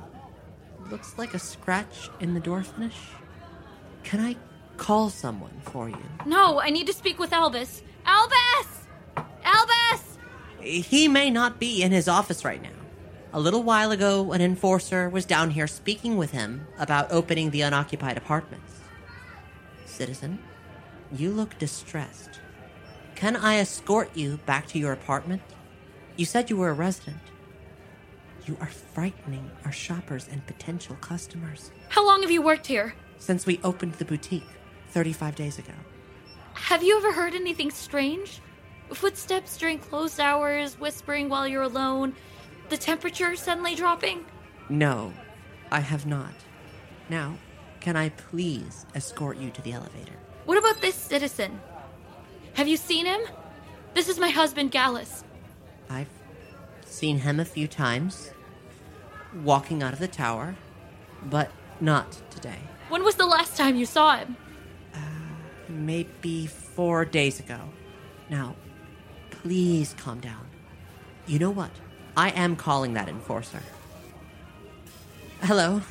looks 0.92 1.18
like 1.18 1.34
a 1.34 1.40
scratch 1.40 2.12
in 2.20 2.36
the 2.36 2.40
door 2.40 2.62
finish. 2.62 2.96
Can 4.04 4.20
I 4.20 4.36
call 4.78 5.10
someone 5.10 5.60
for 5.64 5.90
you? 5.90 6.04
No, 6.28 6.60
I 6.60 6.70
need 6.70 6.86
to 6.86 6.94
speak 6.94 7.18
with 7.18 7.34
Albus. 7.34 7.82
Albus! 8.06 8.88
Albus! 9.44 10.18
He 10.60 11.08
may 11.08 11.32
not 11.32 11.60
be 11.60 11.82
in 11.82 11.92
his 11.92 12.08
office 12.08 12.46
right 12.46 12.62
now. 12.62 12.70
A 13.34 13.40
little 13.40 13.64
while 13.64 13.90
ago, 13.90 14.34
an 14.34 14.42
enforcer 14.42 15.10
was 15.10 15.26
down 15.26 15.50
here 15.50 15.66
speaking 15.66 16.16
with 16.18 16.30
him 16.30 16.68
about 16.78 17.12
opening 17.12 17.50
the 17.50 17.62
unoccupied 17.62 18.18
apartments. 18.18 18.81
Citizen, 19.92 20.40
you 21.12 21.32
look 21.32 21.58
distressed. 21.58 22.40
Can 23.16 23.36
I 23.36 23.58
escort 23.58 24.16
you 24.16 24.38
back 24.46 24.66
to 24.68 24.80
your 24.80 24.94
apartment? 24.94 25.42
You 26.16 26.26
said 26.26 26.50
you 26.50 26.58
were 26.58 26.70
a 26.70 26.74
resident. 26.74 27.20
You 28.46 28.58
are 28.60 28.68
frightening 28.68 29.52
our 29.66 29.72
shoppers 29.72 30.28
and 30.32 30.46
potential 30.48 30.96
customers. 31.02 31.72
How 31.90 32.06
long 32.06 32.22
have 32.22 32.32
you 32.32 32.42
worked 32.42 32.68
here? 32.68 32.96
Since 33.20 33.46
we 33.46 33.60
opened 33.64 33.94
the 33.94 34.06
boutique 34.06 34.48
35 34.90 35.36
days 35.36 35.60
ago. 35.60 35.74
Have 36.54 36.84
you 36.84 36.98
ever 36.98 37.12
heard 37.12 37.36
anything 37.36 37.70
strange? 37.70 38.40
Footsteps 38.94 39.58
during 39.58 39.78
closed 39.78 40.20
hours, 40.20 40.80
whispering 40.80 41.30
while 41.30 41.48
you're 41.48 41.62
alone, 41.62 42.14
the 42.70 42.78
temperature 42.78 43.36
suddenly 43.36 43.76
dropping? 43.76 44.26
No, 44.70 45.14
I 45.72 45.82
have 45.82 46.06
not. 46.06 46.34
Now, 47.10 47.36
can 47.82 47.98
I 47.98 48.10
please 48.10 48.86
escort 48.96 49.38
you 49.38 49.50
to 49.50 49.62
the 49.62 49.74
elevator? 49.74 50.14
What 50.46 50.58
about 50.58 50.82
this 50.82 50.96
citizen? 50.96 51.60
Have 52.54 52.68
you 52.68 52.78
seen 52.78 53.06
him? 53.06 53.22
This 53.94 54.08
is 54.08 54.20
my 54.20 54.30
husband, 54.30 54.72
Gallus. 54.72 55.24
I've 55.90 56.10
seen 56.86 57.20
him 57.20 57.40
a 57.40 57.46
few 57.46 57.68
times 57.68 58.32
walking 59.44 59.82
out 59.82 59.94
of 59.94 60.00
the 60.00 60.08
tower, 60.08 60.56
but 61.24 61.52
not 61.80 62.18
today. 62.30 62.60
When 62.90 63.04
was 63.04 63.16
the 63.16 63.26
last 63.26 63.58
time 63.58 63.76
you 63.76 63.86
saw 63.86 64.18
him? 64.18 64.38
Uh, 64.94 65.00
maybe 65.68 66.48
four 66.48 67.04
days 67.04 67.40
ago. 67.40 67.60
Now, 68.30 68.56
please 69.32 69.96
calm 69.98 70.20
down. 70.20 70.48
You 71.26 71.40
know 71.40 71.52
what? 71.52 71.72
I 72.16 72.30
am 72.30 72.56
calling 72.56 72.94
that 72.94 73.10
enforcer. 73.10 73.62
Hello. 75.42 75.82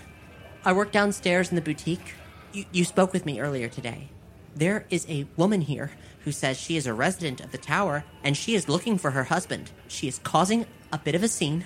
I 0.65 0.73
work 0.73 0.93
downstairs 0.93 1.49
in 1.49 1.57
the 1.57 1.63
boutique. 1.63 2.15
You, 2.53 2.65
you 2.71 2.85
spoke 2.85 3.13
with 3.13 3.25
me 3.25 3.41
earlier 3.41 3.69
today. 3.69 4.09
There 4.55 4.85
is 4.91 5.07
a 5.09 5.27
woman 5.37 5.63
here 5.63 5.93
who 6.25 6.33
says 6.33 6.59
she 6.59 6.77
is 6.77 6.87
a 6.87 6.93
resident 6.93 7.41
of 7.41 7.51
the 7.51 7.59
tower 7.59 8.05
and 8.23 8.37
she 8.37 8.55
is 8.55 8.69
looking 8.69 8.99
for 8.99 9.13
her 9.13 9.25
husband. 9.25 9.71
She 9.89 10.07
is 10.07 10.19
causing 10.19 10.67
a 10.93 10.99
bit 10.99 11.15
of 11.15 11.23
a 11.23 11.29
scene. 11.29 11.65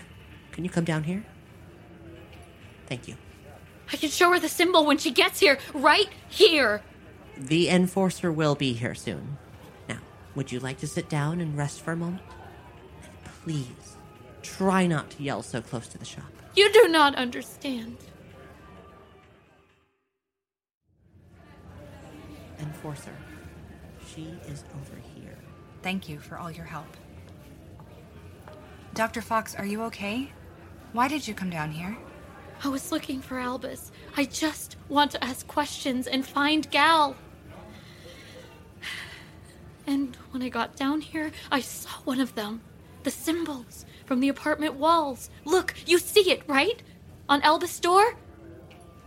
Can 0.53 0.65
you 0.65 0.71
come 0.71 0.85
down 0.85 1.05
here? 1.05 1.25
Thank 2.87 3.09
you. 3.09 3.17
I 3.93 3.97
can 3.97 4.11
show 4.11 4.31
her 4.31 4.39
the 4.39 4.49
symbol 4.49 4.87
when 4.87 4.99
she 4.99 5.11
gets 5.11 5.41
here, 5.41 5.59
right 5.73 6.09
here. 6.29 6.83
The 7.37 7.69
enforcer 7.69 8.31
will 8.31 8.55
be 8.55 8.75
here 8.75 8.95
soon. 8.95 9.39
Now, 9.89 9.99
would 10.37 10.53
you 10.53 10.61
like 10.61 10.79
to 10.79 10.87
sit 10.87 11.09
down 11.09 11.41
and 11.41 11.57
rest 11.57 11.81
for 11.81 11.93
a 11.93 11.97
moment? 11.97 12.23
And 13.03 13.13
please, 13.43 13.97
try 14.43 14.87
not 14.87 15.11
to 15.11 15.23
yell 15.23 15.43
so 15.43 15.61
close 15.61 15.89
to 15.89 15.99
the 15.99 16.05
shop. 16.05 16.31
You 16.55 16.73
do 16.73 16.89
not 16.89 17.17
understand. 17.17 17.97
Enforcer, 22.61 23.17
she 24.07 24.35
is 24.47 24.65
over 24.75 24.97
here. 25.15 25.37
Thank 25.83 26.09
you 26.09 26.19
for 26.19 26.39
all 26.39 26.51
your 26.51 26.65
help. 26.65 26.97
Dr. 28.95 29.21
Fox, 29.21 29.55
are 29.55 29.67
you 29.67 29.83
okay? 29.85 30.33
Why 30.93 31.09
did 31.09 31.27
you 31.27 31.35
come 31.35 31.51
down 31.51 31.73
here? 31.73 31.97
I 32.63 32.69
was 32.69 32.93
looking 32.93 33.21
for 33.21 33.39
Albus. 33.39 33.91
I 34.17 34.25
just 34.25 34.77
want 34.89 35.11
to 35.11 35.25
ask 35.25 35.47
questions 35.47 36.07
and 36.07 36.25
find 36.25 36.71
Gal. 36.71 37.17
And 39.87 40.17
when 40.31 40.43
I 40.43 40.49
got 40.49 40.77
down 40.77 41.01
here, 41.01 41.31
I 41.51 41.61
saw 41.61 41.91
one 42.05 42.21
of 42.21 42.35
them. 42.35 42.63
The 43.03 43.11
symbols 43.11 43.85
from 44.07 44.21
the 44.21 44.29
apartment 44.29 44.75
walls. 44.75 45.29
Look, 45.45 45.75
you 45.87 45.99
see 45.99 46.31
it, 46.31 46.43
right? 46.47 46.83
On 47.29 47.43
Albus' 47.43 47.81
door? 47.81 48.17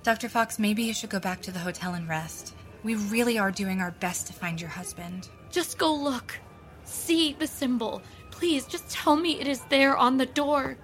Dr. 0.04 0.30
Fox, 0.30 0.60
maybe 0.60 0.84
you 0.84 0.94
should 0.94 1.10
go 1.10 1.20
back 1.20 1.42
to 1.42 1.52
the 1.52 1.60
hotel 1.60 1.94
and 1.94 2.08
rest. 2.08 2.54
We 2.88 2.96
really 2.96 3.38
are 3.38 3.52
doing 3.52 3.82
our 3.82 3.92
best 3.92 4.28
to 4.28 4.34
find 4.34 4.62
your 4.62 4.70
husband. 4.70 5.28
Just 5.52 5.78
go 5.78 5.94
look. 5.94 6.40
See 6.86 7.36
the 7.38 7.46
symbol. 7.46 8.02
Please, 8.32 8.66
just 8.66 8.90
tell 8.90 9.18
me 9.18 9.42
it 9.42 9.46
is 9.46 9.60
there 9.66 9.98
on 9.98 10.16
the 10.16 10.26
door. 10.26 10.78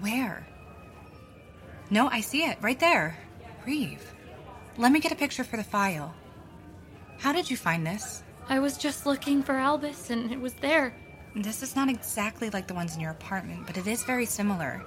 Where? 0.00 0.46
No, 1.88 2.08
I 2.08 2.20
see 2.20 2.44
it 2.44 2.58
right 2.60 2.78
there. 2.78 3.16
Reeve. 3.66 4.04
Let 4.76 4.92
me 4.92 5.00
get 5.00 5.12
a 5.12 5.16
picture 5.16 5.44
for 5.44 5.56
the 5.56 5.64
file. 5.64 6.14
How 7.16 7.32
did 7.32 7.50
you 7.50 7.56
find 7.56 7.86
this? 7.86 8.22
I 8.50 8.58
was 8.58 8.76
just 8.76 9.06
looking 9.06 9.42
for 9.42 9.54
Albus 9.54 10.10
and 10.10 10.30
it 10.30 10.38
was 10.38 10.52
there. 10.52 10.94
This 11.34 11.62
is 11.62 11.74
not 11.74 11.88
exactly 11.88 12.50
like 12.50 12.66
the 12.66 12.74
ones 12.74 12.94
in 12.94 13.00
your 13.00 13.12
apartment, 13.12 13.66
but 13.66 13.78
it 13.78 13.86
is 13.86 14.04
very 14.04 14.26
similar. 14.26 14.84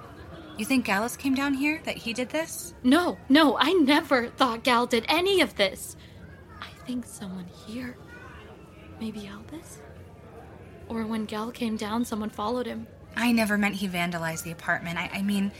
You 0.58 0.64
think 0.64 0.84
Gallus 0.84 1.16
came 1.16 1.36
down 1.36 1.54
here 1.54 1.80
that 1.84 1.96
he 1.96 2.12
did 2.12 2.30
this? 2.30 2.74
No, 2.82 3.16
no, 3.28 3.56
I 3.56 3.72
never 3.74 4.28
thought 4.28 4.64
Gal 4.64 4.86
did 4.86 5.04
any 5.08 5.40
of 5.40 5.54
this. 5.54 5.96
I 6.60 6.66
think 6.84 7.06
someone 7.06 7.46
here. 7.64 7.96
Maybe 9.00 9.28
Albus? 9.28 9.78
Or 10.88 11.06
when 11.06 11.26
Gal 11.26 11.52
came 11.52 11.76
down, 11.76 12.04
someone 12.04 12.30
followed 12.30 12.66
him. 12.66 12.88
I 13.16 13.30
never 13.30 13.56
meant 13.56 13.76
he 13.76 13.86
vandalized 13.86 14.42
the 14.42 14.50
apartment. 14.50 14.98
I, 14.98 15.08
I 15.14 15.22
mean, 15.22 15.52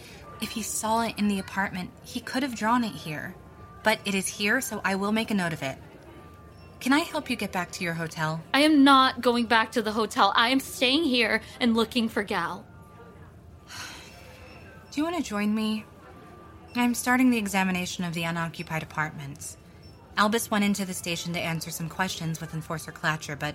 if 0.43 0.51
he 0.51 0.63
saw 0.63 1.03
it 1.03 1.15
in 1.17 1.29
the 1.29 1.39
apartment, 1.39 1.91
he 2.03 2.19
could 2.19 2.43
have 2.43 2.57
drawn 2.57 2.83
it 2.83 2.93
here. 2.93 3.37
But 3.85 4.01
it 4.05 4.17
is 4.17 4.27
here, 4.27 4.61
so 4.61 4.81
I 4.85 4.97
will 4.97 5.13
make 5.13 5.31
a 5.31 5.35
note 5.35 5.53
of 5.53 5.63
it. 5.63 5.79
Can 6.81 6.93
I 6.93 7.01
help 7.01 7.31
you 7.31 7.37
get 7.37 7.53
back 7.53 7.71
to 7.73 7.85
your 7.85 7.95
hotel? 7.95 8.41
I 8.53 8.63
am 8.63 8.83
not 8.83 9.21
going 9.21 9.47
back 9.47 9.73
to 9.73 9.83
the 9.83 9.93
hotel. 9.93 10.33
I 10.35 10.49
am 10.49 10.59
staying 10.59 11.05
here 11.05 11.41
and 11.61 11.77
looking 11.77 12.09
for 12.09 12.25
Gal. 12.25 12.65
Do 14.99 15.05
you 15.05 15.13
want 15.13 15.25
to 15.25 15.31
join 15.31 15.55
me? 15.55 15.85
I'm 16.75 16.93
starting 16.93 17.31
the 17.31 17.39
examination 17.39 18.03
of 18.03 18.15
the 18.15 18.25
unoccupied 18.25 18.83
apartments. 18.83 19.57
Albus 20.17 20.51
went 20.51 20.65
into 20.65 20.85
the 20.85 20.93
station 20.93 21.33
to 21.35 21.39
answer 21.39 21.71
some 21.71 21.89
questions 21.89 22.41
with 22.41 22.53
Enforcer 22.53 22.91
Clacher, 22.91 23.39
but 23.39 23.55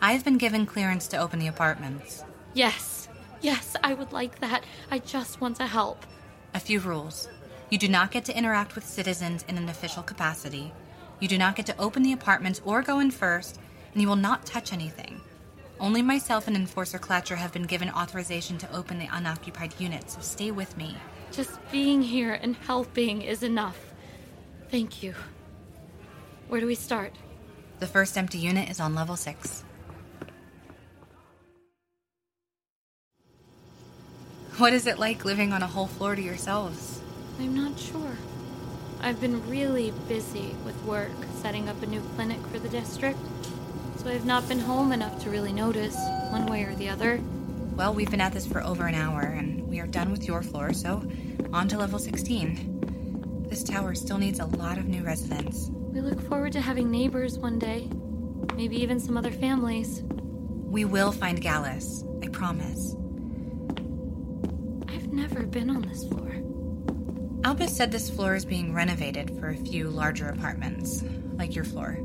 I've 0.00 0.24
been 0.24 0.38
given 0.38 0.66
clearance 0.66 1.06
to 1.06 1.18
open 1.18 1.38
the 1.38 1.46
apartments. 1.46 2.24
Yes, 2.52 3.06
yes, 3.40 3.76
I 3.84 3.94
would 3.94 4.10
like 4.10 4.40
that. 4.40 4.64
I 4.90 4.98
just 4.98 5.40
want 5.40 5.54
to 5.58 5.68
help. 5.68 6.04
A 6.52 6.58
few 6.58 6.80
rules. 6.80 7.28
You 7.70 7.78
do 7.78 7.86
not 7.86 8.10
get 8.10 8.24
to 8.24 8.36
interact 8.36 8.74
with 8.74 8.84
citizens 8.84 9.44
in 9.46 9.58
an 9.58 9.68
official 9.68 10.02
capacity. 10.02 10.72
You 11.20 11.28
do 11.28 11.38
not 11.38 11.54
get 11.54 11.66
to 11.66 11.78
open 11.80 12.02
the 12.02 12.12
apartments 12.12 12.60
or 12.64 12.82
go 12.82 12.98
in 12.98 13.12
first, 13.12 13.60
and 13.92 14.02
you 14.02 14.08
will 14.08 14.16
not 14.16 14.46
touch 14.46 14.72
anything. 14.72 15.20
Only 15.82 16.00
myself 16.00 16.46
and 16.46 16.54
Enforcer 16.54 17.00
Clacher 17.00 17.36
have 17.36 17.52
been 17.52 17.64
given 17.64 17.90
authorization 17.90 18.56
to 18.58 18.72
open 18.72 19.00
the 19.00 19.08
unoccupied 19.10 19.74
unit, 19.80 20.08
so 20.08 20.20
stay 20.20 20.52
with 20.52 20.76
me. 20.76 20.96
Just 21.32 21.58
being 21.72 22.02
here 22.02 22.34
and 22.34 22.54
helping 22.54 23.20
is 23.20 23.42
enough. 23.42 23.76
Thank 24.70 25.02
you. 25.02 25.12
Where 26.46 26.60
do 26.60 26.68
we 26.68 26.76
start? 26.76 27.14
The 27.80 27.88
first 27.88 28.16
empty 28.16 28.38
unit 28.38 28.70
is 28.70 28.78
on 28.78 28.94
level 28.94 29.16
6. 29.16 29.64
What 34.58 34.72
is 34.72 34.86
it 34.86 35.00
like 35.00 35.24
living 35.24 35.52
on 35.52 35.64
a 35.64 35.66
whole 35.66 35.88
floor 35.88 36.14
to 36.14 36.22
yourselves? 36.22 37.00
I'm 37.40 37.56
not 37.56 37.76
sure. 37.76 38.16
I've 39.00 39.20
been 39.20 39.44
really 39.50 39.92
busy 40.06 40.54
with 40.64 40.80
work, 40.84 41.10
setting 41.40 41.68
up 41.68 41.82
a 41.82 41.86
new 41.86 42.02
clinic 42.14 42.38
for 42.52 42.60
the 42.60 42.68
district, 42.68 43.18
so 44.02 44.10
I've 44.10 44.26
not 44.26 44.48
been 44.48 44.58
home 44.58 44.90
enough 44.90 45.22
to 45.22 45.30
really 45.30 45.52
notice, 45.52 45.96
one 46.30 46.46
way 46.46 46.64
or 46.64 46.74
the 46.74 46.88
other. 46.88 47.20
Well, 47.76 47.94
we've 47.94 48.10
been 48.10 48.20
at 48.20 48.32
this 48.32 48.46
for 48.46 48.60
over 48.62 48.86
an 48.86 48.96
hour, 48.96 49.20
and 49.20 49.68
we 49.68 49.78
are 49.78 49.86
done 49.86 50.10
with 50.10 50.24
your 50.24 50.42
floor, 50.42 50.72
so 50.72 51.08
on 51.52 51.68
to 51.68 51.78
level 51.78 52.00
16. 52.00 53.46
This 53.48 53.62
tower 53.62 53.94
still 53.94 54.18
needs 54.18 54.40
a 54.40 54.46
lot 54.46 54.78
of 54.78 54.86
new 54.86 55.04
residents. 55.04 55.70
We 55.70 56.00
look 56.00 56.20
forward 56.28 56.52
to 56.52 56.60
having 56.60 56.90
neighbors 56.90 57.38
one 57.38 57.58
day. 57.60 57.88
Maybe 58.56 58.82
even 58.82 58.98
some 58.98 59.16
other 59.16 59.30
families. 59.30 60.02
We 60.04 60.84
will 60.84 61.12
find 61.12 61.40
Gallus, 61.40 62.04
I 62.22 62.28
promise. 62.28 62.96
I've 64.88 65.12
never 65.12 65.44
been 65.44 65.70
on 65.70 65.82
this 65.82 66.04
floor. 66.08 66.32
Albus 67.44 67.76
said 67.76 67.92
this 67.92 68.10
floor 68.10 68.34
is 68.34 68.44
being 68.44 68.74
renovated 68.74 69.38
for 69.38 69.48
a 69.48 69.56
few 69.56 69.90
larger 69.90 70.28
apartments, 70.28 71.04
like 71.34 71.54
your 71.54 71.64
floor. 71.64 71.98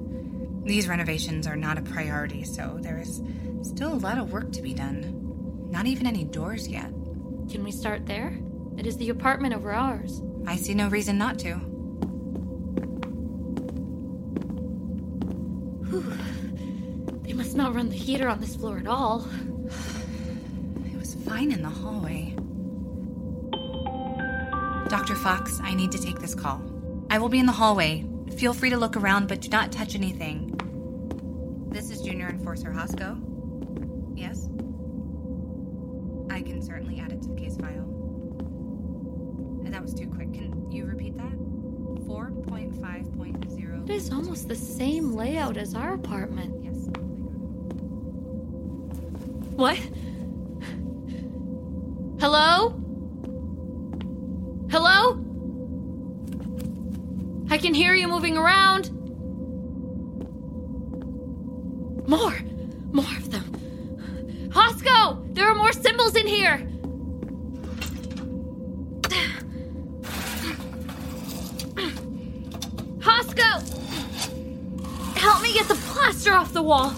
These 0.67 0.89
renovations 0.89 1.47
are 1.47 1.55
not 1.55 1.77
a 1.77 1.81
priority, 1.81 2.43
so 2.43 2.77
there 2.81 3.00
is 3.00 3.24
still 3.62 3.93
a 3.93 4.03
lot 4.03 4.17
of 4.17 4.33
work 4.33 4.51
to 4.51 4.62
be 4.62 4.74
done. 4.74 5.69
Not 5.71 5.86
even 5.86 6.05
any 6.05 6.25
doors 6.25 6.67
yet. 6.67 6.89
Can 7.50 7.63
we 7.63 7.71
start 7.71 8.05
there? 8.05 8.38
It 8.77 8.86
is 8.86 8.97
the 8.97 9.09
apartment 9.09 9.55
over 9.55 9.71
ours. 9.71 10.21
I 10.45 10.57
see 10.57 10.74
no 10.74 10.89
reason 10.89 11.17
not 11.17 11.39
to. 11.39 11.53
They 17.21 17.31
must 17.31 17.55
not 17.55 17.74
run 17.74 17.88
the 17.88 17.95
heater 17.95 18.27
on 18.27 18.41
this 18.41 18.57
floor 18.57 18.77
at 18.77 18.88
all. 18.88 19.25
It 20.86 20.97
was 20.97 21.15
fine 21.15 21.53
in 21.53 21.62
the 21.62 21.69
hallway. 21.69 22.36
Dr. 24.89 25.15
Fox, 25.15 25.62
I 25.63 25.74
need 25.74 25.93
to 25.93 25.97
take 25.97 26.19
this 26.19 26.36
call. 26.36 26.62
I 27.09 27.19
will 27.19 27.29
be 27.29 27.39
in 27.39 27.45
the 27.45 27.53
hallway. 27.53 28.05
Feel 28.36 28.53
free 28.53 28.69
to 28.69 28.77
look 28.77 28.97
around, 28.97 29.29
but 29.29 29.39
do 29.39 29.47
not 29.47 29.71
touch 29.71 29.95
anything. 29.95 30.55
Junior 32.08 32.30
Enforcer 32.30 32.70
Hosko. 32.70 33.20
Yes? 34.16 34.48
I 36.34 36.42
can 36.42 36.62
certainly 36.62 37.02
add 37.02 37.12
it 37.12 37.22
to 37.24 37.28
the 37.28 37.36
case 37.36 37.58
file. 37.58 37.84
And 39.66 39.74
that 39.74 39.82
was 39.82 39.94
too 39.94 40.08
quick. 40.08 40.34
Can 40.34 40.72
you 40.72 40.86
repeat 40.86 41.18
that? 41.18 41.34
4.5.0. 42.08 43.90
It 43.90 43.94
is 43.94 44.10
almost 44.14 44.48
the 44.48 44.56
same 44.56 45.12
layout 45.12 45.58
as 45.58 45.76
our 45.76 45.96
apartment. 45.96 46.64
Yes. 46.64 46.88
What? 49.58 49.78
Hello? 52.22 52.70
Hello? 54.72 55.22
I 57.50 57.58
can 57.58 57.74
hear 57.74 57.94
you 57.96 58.08
moving 58.08 58.38
around. 58.38 58.97
More! 62.08 62.40
More 62.94 63.18
of 63.18 63.32
them. 63.32 63.44
Hosko! 64.50 65.34
There 65.36 65.46
are 65.46 65.56
more 65.56 65.74
symbols 65.74 66.16
in 66.16 66.26
here! 66.26 66.66
Hosko! 73.00 73.62
Help 75.18 75.42
me 75.42 75.54
get 75.54 75.68
the 75.68 75.76
plaster 75.76 76.34
off 76.34 76.54
the 76.54 76.64
wall. 76.64 76.94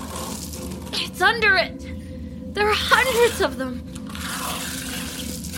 It's 0.93 1.21
under 1.21 1.57
it. 1.57 2.53
There 2.53 2.69
are 2.69 2.75
hundreds 2.75 3.41
of 3.41 3.57
them. 3.57 3.83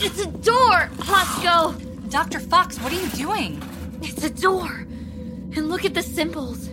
It's 0.04 0.22
a 0.22 0.28
door, 0.28 0.90
Hosko. 0.98 2.10
Dr. 2.10 2.40
Fox, 2.40 2.80
what 2.80 2.94
are 2.94 3.02
you 3.02 3.10
doing? 3.10 3.62
It's 4.02 4.24
a 4.24 4.30
door. 4.30 4.88
And 5.56 5.68
look 5.68 5.84
at 5.84 5.94
the 5.94 6.02
symbols. 6.02 6.70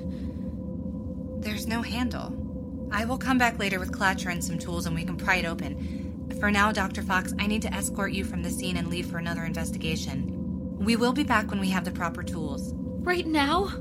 There's 1.42 1.66
no 1.66 1.82
handle. 1.82 2.47
I 2.90 3.04
will 3.04 3.18
come 3.18 3.38
back 3.38 3.58
later 3.58 3.78
with 3.78 3.92
Clacher 3.92 4.30
and 4.30 4.42
some 4.42 4.58
tools 4.58 4.86
and 4.86 4.94
we 4.94 5.04
can 5.04 5.16
pry 5.16 5.36
it 5.36 5.44
open. 5.44 6.36
For 6.40 6.50
now, 6.50 6.72
Dr. 6.72 7.02
Fox, 7.02 7.34
I 7.38 7.46
need 7.46 7.62
to 7.62 7.74
escort 7.74 8.12
you 8.12 8.24
from 8.24 8.42
the 8.42 8.50
scene 8.50 8.76
and 8.76 8.88
leave 8.88 9.06
for 9.06 9.18
another 9.18 9.44
investigation. 9.44 10.76
We 10.78 10.96
will 10.96 11.12
be 11.12 11.24
back 11.24 11.50
when 11.50 11.60
we 11.60 11.70
have 11.70 11.84
the 11.84 11.90
proper 11.90 12.22
tools. 12.22 12.72
Right 12.74 13.26
now? 13.26 13.72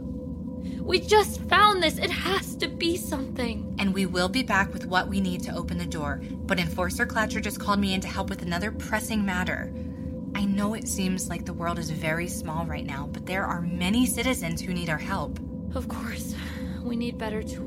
We 0.82 1.00
just 1.00 1.42
found 1.44 1.82
this. 1.82 1.98
It 1.98 2.10
has 2.10 2.56
to 2.58 2.68
be 2.68 2.98
something. 2.98 3.76
And 3.80 3.94
we 3.94 4.06
will 4.06 4.30
be 4.30 4.44
back 4.44 4.74
with 4.74 4.86
what 4.86 5.08
we 5.08 5.22
need 5.22 5.44
to 5.44 5.56
open 5.56 5.78
the 5.78 5.86
door. 5.86 6.22
But 6.32 6.60
Enforcer 6.60 7.06
Clacher 7.06 7.42
just 7.42 7.60
called 7.60 7.80
me 7.80 7.94
in 7.94 8.02
to 8.02 8.08
help 8.08 8.30
with 8.30 8.42
another 8.42 8.72
pressing 8.72 9.26
matter. 9.26 9.72
I 10.36 10.46
know 10.46 10.74
it 10.74 10.88
seems 10.88 11.30
like 11.30 11.46
the 11.46 11.54
world 11.54 11.80
is 11.80 11.90
very 11.90 12.28
small 12.28 12.66
right 12.66 12.86
now, 12.86 13.08
but 13.12 13.26
there 13.26 13.46
are 13.46 13.62
many 13.62 14.06
citizens 14.06 14.62
who 14.62 14.74
need 14.74 14.90
our 14.90 14.98
help. 14.98 15.40
Of 15.76 15.88
course. 15.88 16.36
We 16.84 16.96
need 16.96 17.18
better 17.18 17.44
tools, 17.44 17.67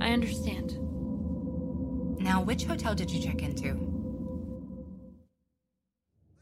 I 0.00 0.10
understand. 0.10 0.76
Now, 2.20 2.42
which 2.42 2.64
hotel 2.64 2.94
did 2.94 3.10
you 3.10 3.22
check 3.22 3.42
into? 3.42 3.68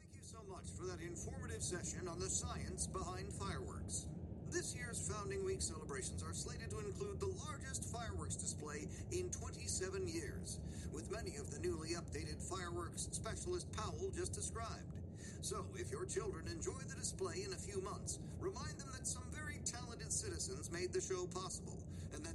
Thank 0.00 0.12
you 0.12 0.22
so 0.22 0.38
much 0.48 0.66
for 0.76 0.86
that 0.86 1.00
informative 1.00 1.62
session 1.62 2.08
on 2.08 2.18
the 2.18 2.28
science 2.28 2.86
behind 2.86 3.32
fireworks. 3.32 4.06
This 4.50 4.74
year's 4.74 5.10
Founding 5.12 5.44
Week 5.44 5.60
celebrations 5.60 6.22
are 6.22 6.32
slated 6.32 6.70
to 6.70 6.78
include 6.78 7.20
the 7.20 7.34
largest 7.46 7.84
fireworks 7.92 8.36
display 8.36 8.86
in 9.12 9.30
27 9.30 10.06
years, 10.08 10.60
with 10.92 11.10
many 11.10 11.36
of 11.36 11.50
the 11.50 11.58
newly 11.60 11.90
updated 11.90 12.40
fireworks 12.40 13.08
specialist 13.10 13.70
Powell 13.72 14.10
just 14.16 14.32
described. 14.32 15.02
So, 15.42 15.66
if 15.74 15.90
your 15.90 16.06
children 16.06 16.46
enjoy 16.48 16.80
the 16.88 16.94
display 16.94 17.42
in 17.44 17.52
a 17.52 17.56
few 17.56 17.82
months, 17.82 18.18
remind 18.40 18.78
them 18.78 18.88
that 18.96 19.06
some 19.06 19.24
very 19.30 19.60
talented 19.64 20.10
citizens 20.12 20.72
made 20.72 20.92
the 20.92 21.00
show 21.00 21.26
possible, 21.26 21.76
and 21.76 21.82
that 21.82 21.93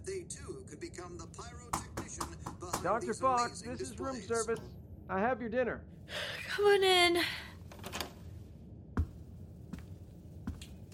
they 0.10 0.22
too 0.22 0.64
could 0.68 0.80
become 0.80 1.18
the 1.18 1.26
pyrotechnician 1.26 2.60
behind 2.60 2.84
Dr. 2.84 3.08
these 3.08 3.20
Fox, 3.20 3.62
amazing 3.62 3.78
this 3.78 3.92
is 3.92 4.00
room 4.00 4.20
service. 4.22 4.60
I 5.08 5.20
have 5.20 5.40
your 5.40 5.50
dinner. 5.50 5.82
Come 6.50 6.66
on 6.66 6.84
in. 6.84 7.20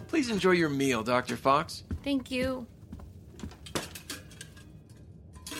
Please 0.07 0.29
enjoy 0.29 0.51
your 0.51 0.69
meal, 0.69 1.01
Dr. 1.03 1.37
Fox. 1.37 1.83
Thank 2.03 2.29
you. 2.31 2.67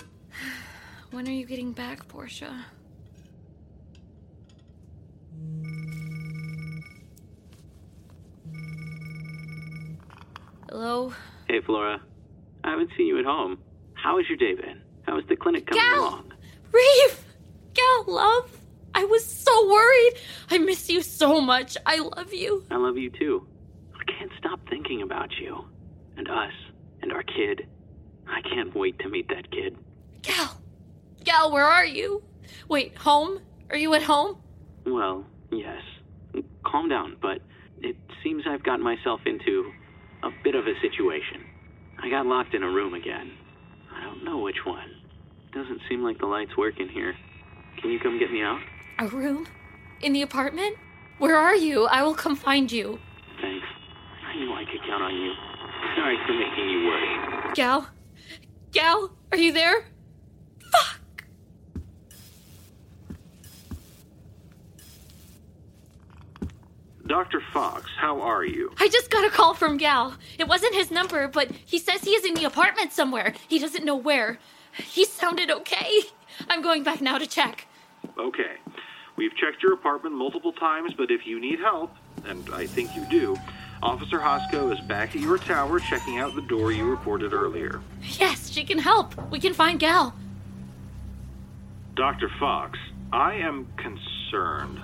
When 1.12 1.28
are 1.30 1.32
you 1.32 1.46
getting 1.46 1.72
back, 1.72 2.06
Porcia? 2.10 2.66
Hello? 10.70 11.14
Hey, 11.48 11.62
Flora. 11.62 12.02
I 12.66 12.72
haven't 12.72 12.90
seen 12.98 13.06
you 13.06 13.20
at 13.20 13.26
home. 13.26 13.60
How 13.94 14.18
has 14.18 14.28
your 14.28 14.38
day 14.38 14.56
been? 14.56 14.82
How 15.04 15.20
is 15.20 15.26
the 15.30 15.36
clinic 15.36 15.68
coming 15.68 15.84
Gal! 15.84 16.00
along? 16.02 16.34
Reeve! 16.72 17.24
Gal, 17.76 18.06
love! 18.08 18.50
I 18.96 19.06
was 19.06 19.24
so 19.24 19.70
worried! 19.70 20.14
I 20.50 20.58
miss 20.58 20.90
you 20.90 21.02
so 21.04 21.40
much. 21.40 21.78
I 21.86 22.00
love 22.00 22.34
you. 22.34 22.64
I 22.72 22.78
love 22.78 22.98
you 22.98 23.12
too. 23.12 23.46
I 23.94 24.12
can't 24.12 24.32
stop 24.40 24.60
thinking 24.68 25.04
about 25.04 25.30
you. 25.40 25.64
And 26.18 26.28
us. 26.28 26.54
And 27.04 27.14
our 27.14 27.22
kid. 27.22 27.68
I 28.28 28.42
can't 28.42 28.74
wait 28.76 28.98
to 29.00 29.10
meet 29.10 29.28
that 29.30 29.52
kid. 29.52 29.78
Gal! 30.24 30.60
Gal, 31.24 31.52
where 31.52 31.66
are 31.66 31.86
you? 31.86 32.24
Wait, 32.68 32.98
home? 32.98 33.42
Are 33.70 33.78
you 33.78 33.94
at 33.94 34.02
home? 34.02 34.38
Well, 34.88 35.24
yes. 35.52 35.82
Calm 36.66 36.90
down, 36.90 37.18
but 37.22 37.42
it 37.82 37.96
seems 38.24 38.44
I've 38.50 38.64
gotten 38.64 38.84
myself 38.84 39.22
into 39.28 39.72
a 40.24 40.30
bit 40.44 40.56
of 40.56 40.66
a 40.66 40.74
situation. 40.82 41.46
I 42.06 42.10
got 42.10 42.28
locked 42.28 42.54
in 42.54 42.62
a 42.62 42.70
room 42.70 42.94
again. 42.94 43.32
I 43.92 44.04
don't 44.04 44.24
know 44.24 44.38
which 44.38 44.64
one. 44.64 44.92
Doesn't 45.52 45.82
seem 45.90 46.04
like 46.04 46.20
the 46.20 46.28
lights 46.28 46.56
work 46.56 46.80
in 46.80 46.88
here. 46.88 47.16
Can 47.82 47.90
you 47.90 48.00
come 48.00 48.20
get 48.20 48.32
me 48.32 48.44
out? 48.44 48.60
A 49.00 49.08
room? 49.08 49.48
In 50.02 50.14
the 50.14 50.22
apartment? 50.22 50.78
Where 51.18 51.36
are 51.36 51.56
you? 51.56 51.86
I 51.86 52.04
will 52.04 52.14
come 52.14 52.36
find 52.36 52.72
you. 52.72 53.00
Thanks. 53.42 53.66
I 54.24 54.38
knew 54.38 54.54
I 54.54 54.66
could 54.66 54.82
count 54.88 55.02
on 55.02 55.16
you. 55.16 55.34
Sorry 55.96 56.18
for 56.28 56.34
making 56.34 56.70
you 56.70 56.86
worry. 56.86 57.54
Gal? 57.56 57.90
Gal, 58.72 59.12
are 59.32 59.40
you 59.40 59.52
there? 59.52 59.88
Dr. 67.16 67.40
Fox, 67.54 67.90
how 67.98 68.20
are 68.20 68.44
you? 68.44 68.74
I 68.78 68.90
just 68.90 69.10
got 69.10 69.24
a 69.24 69.30
call 69.30 69.54
from 69.54 69.78
Gal. 69.78 70.16
It 70.38 70.50
wasn't 70.50 70.76
his 70.76 70.92
number, 70.92 71.30
but 71.30 71.50
he 71.66 71.80
says 71.80 72.02
he 72.02 72.10
is 72.10 72.26
in 72.26 72.34
the 72.34 72.44
apartment 72.44 72.92
somewhere. 72.92 73.34
He 73.48 73.58
doesn't 73.58 73.86
know 73.86 73.96
where. 73.96 74.38
He 74.74 75.06
sounded 75.06 75.50
okay. 75.50 76.02
I'm 76.50 76.62
going 76.62 76.84
back 76.84 77.00
now 77.00 77.18
to 77.18 77.26
check. 77.26 77.68
Okay. 78.20 78.58
We've 79.16 79.34
checked 79.34 79.64
your 79.64 79.72
apartment 79.72 80.14
multiple 80.14 80.52
times, 80.52 80.94
but 80.94 81.10
if 81.10 81.26
you 81.26 81.40
need 81.40 81.60
help, 81.60 81.96
and 82.26 82.50
I 82.54 82.66
think 82.66 82.94
you 82.98 83.06
do, 83.06 83.38
Officer 83.82 84.20
Hosko 84.20 84.74
is 84.74 84.82
back 84.82 85.16
at 85.16 85.22
your 85.22 85.38
tower 85.38 85.80
checking 85.80 86.20
out 86.20 86.36
the 86.36 86.42
door 86.42 86.74
you 86.74 86.84
reported 86.84 87.32
earlier. 87.32 87.80
Yes, 88.20 88.50
she 88.50 88.66
can 88.66 88.80
help. 88.80 89.16
We 89.32 89.40
can 89.40 89.54
find 89.54 89.80
Gal. 89.80 90.14
Dr. 91.94 92.30
Fox, 92.42 92.78
I 93.14 93.36
am 93.36 93.70
concerned. 93.78 94.82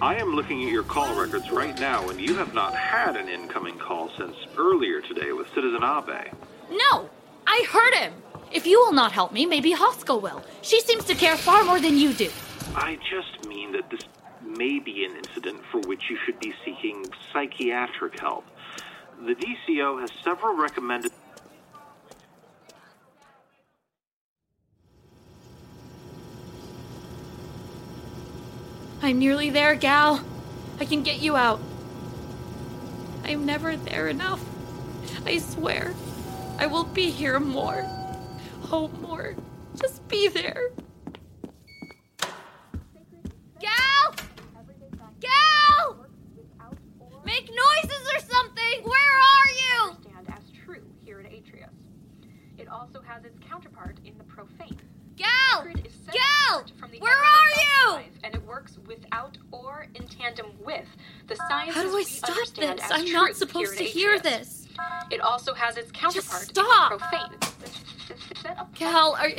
I 0.00 0.14
am 0.14 0.36
looking 0.36 0.62
at 0.62 0.70
your 0.70 0.84
call 0.84 1.12
records 1.20 1.50
right 1.50 1.76
now, 1.80 2.08
and 2.08 2.20
you 2.20 2.36
have 2.36 2.54
not 2.54 2.72
had 2.72 3.16
an 3.16 3.28
incoming 3.28 3.78
call 3.78 4.08
since 4.16 4.36
earlier 4.56 5.00
today 5.00 5.32
with 5.32 5.48
Citizen 5.48 5.82
Abe. 5.82 6.32
No, 6.70 7.10
I 7.48 7.66
heard 7.68 7.94
him. 7.94 8.12
If 8.52 8.64
you 8.64 8.78
will 8.78 8.92
not 8.92 9.10
help 9.10 9.32
me, 9.32 9.44
maybe 9.44 9.74
Hosko 9.74 10.22
will. 10.22 10.40
She 10.62 10.80
seems 10.82 11.04
to 11.06 11.16
care 11.16 11.36
far 11.36 11.64
more 11.64 11.80
than 11.80 11.98
you 11.98 12.12
do. 12.12 12.30
I 12.76 12.96
just 13.10 13.48
mean 13.48 13.72
that 13.72 13.90
this 13.90 14.02
may 14.40 14.78
be 14.78 15.04
an 15.04 15.16
incident 15.16 15.62
for 15.72 15.80
which 15.80 16.08
you 16.08 16.16
should 16.24 16.38
be 16.38 16.54
seeking 16.64 17.04
psychiatric 17.32 18.20
help. 18.20 18.44
The 19.26 19.34
DCO 19.34 20.00
has 20.00 20.12
several 20.22 20.56
recommended. 20.56 21.10
I'm 29.08 29.18
nearly 29.18 29.48
there, 29.48 29.74
Gal. 29.74 30.22
I 30.78 30.84
can 30.84 31.02
get 31.02 31.20
you 31.20 31.34
out. 31.34 31.62
I'm 33.24 33.46
never 33.46 33.74
there 33.74 34.08
enough. 34.08 34.44
I 35.24 35.38
swear. 35.38 35.94
I 36.58 36.66
will 36.66 36.84
be 36.84 37.08
here 37.08 37.40
more. 37.40 37.86
Oh, 38.70 38.88
more. 39.00 39.34
Just 39.80 40.06
be 40.08 40.28
there. 40.28 40.72
Gal! 43.58 44.14
Gal! 45.20 46.06
Make 47.24 47.48
noises 47.48 48.10
or 48.14 48.20
something! 48.20 48.82
Where 48.82 49.16
are 49.16 49.48
you? 49.48 49.96
stand 50.02 50.28
as 50.28 50.50
true 50.50 50.84
here 51.02 51.20
at 51.20 51.32
Atrius. 51.32 51.70
It 52.58 52.68
also 52.68 53.00
has 53.00 53.24
its 53.24 53.38
counterpart 53.48 53.96
in 54.04 54.18
the 54.18 54.24
profane. 54.24 54.78
Without 58.86 59.38
or 59.52 59.86
in 59.94 60.06
tandem 60.06 60.46
with 60.64 60.86
the 61.26 61.36
sciences 61.48 61.74
How 61.76 61.82
do 61.82 61.96
I 61.96 62.02
stop 62.02 62.48
this? 62.56 62.80
I'm 62.90 63.12
not 63.12 63.36
supposed 63.36 63.76
to 63.78 63.84
hear 63.84 64.18
this. 64.18 64.66
It 65.10 65.20
also 65.20 65.54
has 65.54 65.76
its 65.76 65.90
counterpart 65.92 66.42
in 66.42 66.48
stop! 66.48 66.98
profane. 66.98 67.38
Cal, 68.74 69.14
are 69.14 69.30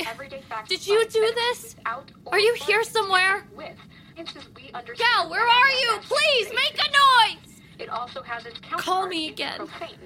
facts 0.48 0.68
Did 0.68 0.86
you 0.86 1.06
do 1.08 1.32
this? 1.34 1.76
Are 1.86 2.38
you 2.38 2.54
here 2.54 2.84
somewhere? 2.84 3.44
with 3.56 3.76
sciences 4.16 4.48
we 4.54 4.70
understand 4.72 4.98
Gal, 4.98 5.30
where 5.30 5.46
are 5.46 5.70
you? 5.70 5.98
Please 6.02 6.48
make 6.50 6.78
a 6.78 6.90
noise! 6.90 7.60
It 7.78 7.88
also 7.88 8.22
has 8.22 8.44
its 8.46 8.58
counterpart 8.60 8.84
Call 8.84 9.06
me 9.06 9.28
again. 9.30 9.56
profane. 9.56 9.96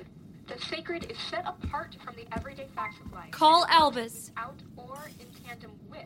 The 0.46 0.58
sacred 0.66 1.10
is 1.10 1.18
set 1.30 1.44
apart 1.46 1.96
from 2.04 2.14
the 2.16 2.26
everyday 2.36 2.68
facts 2.76 2.96
of 3.04 3.12
life. 3.12 3.30
Call 3.30 3.66
Albus. 3.68 4.30
Out 4.36 4.60
or 4.76 5.10
in 5.18 5.26
tandem 5.42 5.72
with 5.90 6.04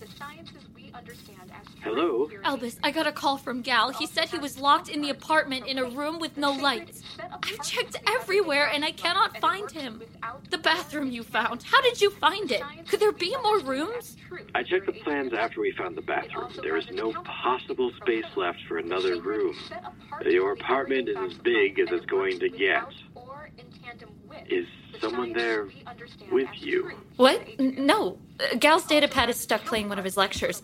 the 0.00 0.06
sciences 0.16 0.62
we 0.74 0.90
understand 0.94 1.52
as 1.52 1.66
truth 1.66 1.84
Hello? 1.84 2.26
here 2.26 2.40
at 2.40 2.46
Albus, 2.46 2.78
I 2.82 2.90
got 2.90 3.06
a 3.06 3.12
call 3.12 3.36
from 3.36 3.60
Gal. 3.60 3.90
He 3.90 4.06
said 4.06 4.30
he 4.30 4.38
was 4.38 4.58
locked 4.58 4.88
in 4.88 5.02
the 5.02 5.10
apartment 5.10 5.66
in 5.66 5.76
a 5.76 5.84
room 5.84 6.18
with 6.18 6.38
no 6.38 6.52
lights. 6.52 7.02
I've 7.20 7.62
checked 7.62 7.96
everywhere 8.08 8.70
and 8.72 8.82
I 8.82 8.92
cannot 8.92 9.36
find 9.38 9.70
him. 9.70 10.02
The 10.48 10.56
bathroom 10.56 11.10
you 11.10 11.22
found. 11.22 11.62
How 11.64 11.82
did 11.82 12.00
you 12.00 12.10
find 12.10 12.50
it? 12.50 12.62
Could 12.88 13.00
there 13.00 13.12
be 13.12 13.36
more 13.42 13.60
rooms? 13.60 14.16
I 14.54 14.62
checked 14.62 14.86
the 14.86 14.92
plans 14.92 15.34
after 15.34 15.60
we 15.60 15.72
found 15.72 15.96
the 15.96 16.02
bathroom. 16.02 16.50
There 16.62 16.78
is 16.78 16.86
no 16.90 17.12
possible 17.12 17.92
space 18.00 18.24
left 18.36 18.58
for 18.68 18.78
another 18.78 19.20
room. 19.20 19.54
Your 20.24 20.52
apartment 20.52 21.10
is 21.10 21.16
as 21.18 21.34
big 21.34 21.78
as 21.78 21.88
it's 21.90 22.06
going 22.06 22.40
to 22.40 22.48
get. 22.48 22.84
Is 24.48 24.66
someone 25.00 25.32
there 25.32 25.68
with 26.30 26.48
you? 26.56 26.90
What? 27.16 27.58
No. 27.58 28.18
Uh, 28.38 28.56
Gal's 28.58 28.84
datapad 28.84 29.28
is 29.28 29.36
stuck 29.38 29.64
playing 29.64 29.88
one 29.88 29.98
of 29.98 30.04
his 30.04 30.16
lectures. 30.16 30.62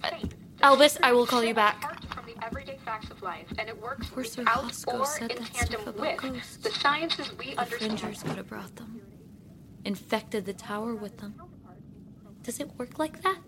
Elvis, 0.63 0.97
I 1.03 1.13
will 1.13 1.27
call 1.27 1.45
you 1.45 1.55
back. 1.55 2.01
from 2.15 2.25
the 2.27 2.45
everyday 2.45 2.79
facts 2.85 3.11
of 3.11 3.21
life, 3.23 3.47
and 3.59 3.69
it 3.69 3.81
works 3.81 4.09
Professor 4.09 4.41
without 4.43 4.65
Hosko 4.65 5.01
or 5.01 5.07
said 5.07 5.31
in 5.33 5.39
that 5.43 5.53
tandem 5.53 5.81
stuff 5.83 5.87
with 5.87 5.97
about 5.99 6.17
ghosts. 6.19 6.57
the 6.59 6.71
sciences 6.71 7.31
we 7.39 7.55
The 7.55 7.61
understand. 7.61 7.99
Fringers 8.01 8.23
could 8.23 8.37
have 8.37 8.49
brought 8.49 8.75
them. 8.77 9.01
Infected 9.85 10.47
the 10.47 10.55
tower 10.55 10.95
with 10.95 11.19
them. 11.19 11.35
Does 12.43 12.59
it 12.61 12.71
work 12.79 12.99
like 12.99 13.23
that? 13.23 13.39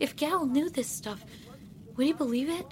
If 0.00 0.16
Gal 0.16 0.44
knew 0.44 0.68
this 0.68 0.88
stuff, 0.88 1.24
would 1.96 2.06
he 2.06 2.12
believe 2.12 2.50
it? 2.50 2.66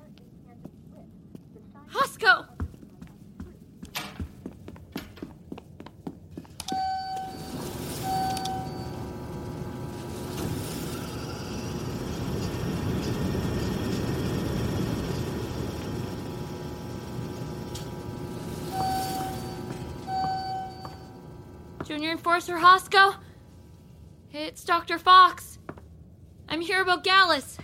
Hosko! 1.92 2.46
Junior 22.04 22.18
Enforcer 22.18 22.58
Hosko? 22.58 23.16
It's 24.30 24.62
Dr. 24.62 24.98
Fox. 24.98 25.58
I'm 26.50 26.60
here 26.60 26.82
about 26.82 27.02
Gallus. 27.02 27.56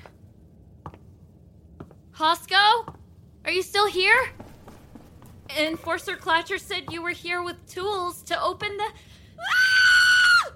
Hosko? 2.17 2.95
Are 3.45 3.51
you 3.51 3.61
still 3.61 3.87
here? 3.87 4.31
Enforcer 5.59 6.17
Clacher 6.17 6.59
said 6.59 6.91
you 6.91 7.03
were 7.03 7.11
here 7.11 7.43
with 7.43 7.69
tools 7.69 8.23
to 8.23 8.43
open 8.43 8.79
the. 8.79 8.91
Ah! 9.47 10.53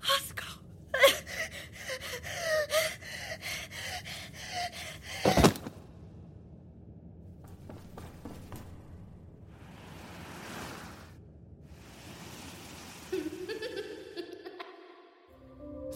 Hosko. 0.00 0.42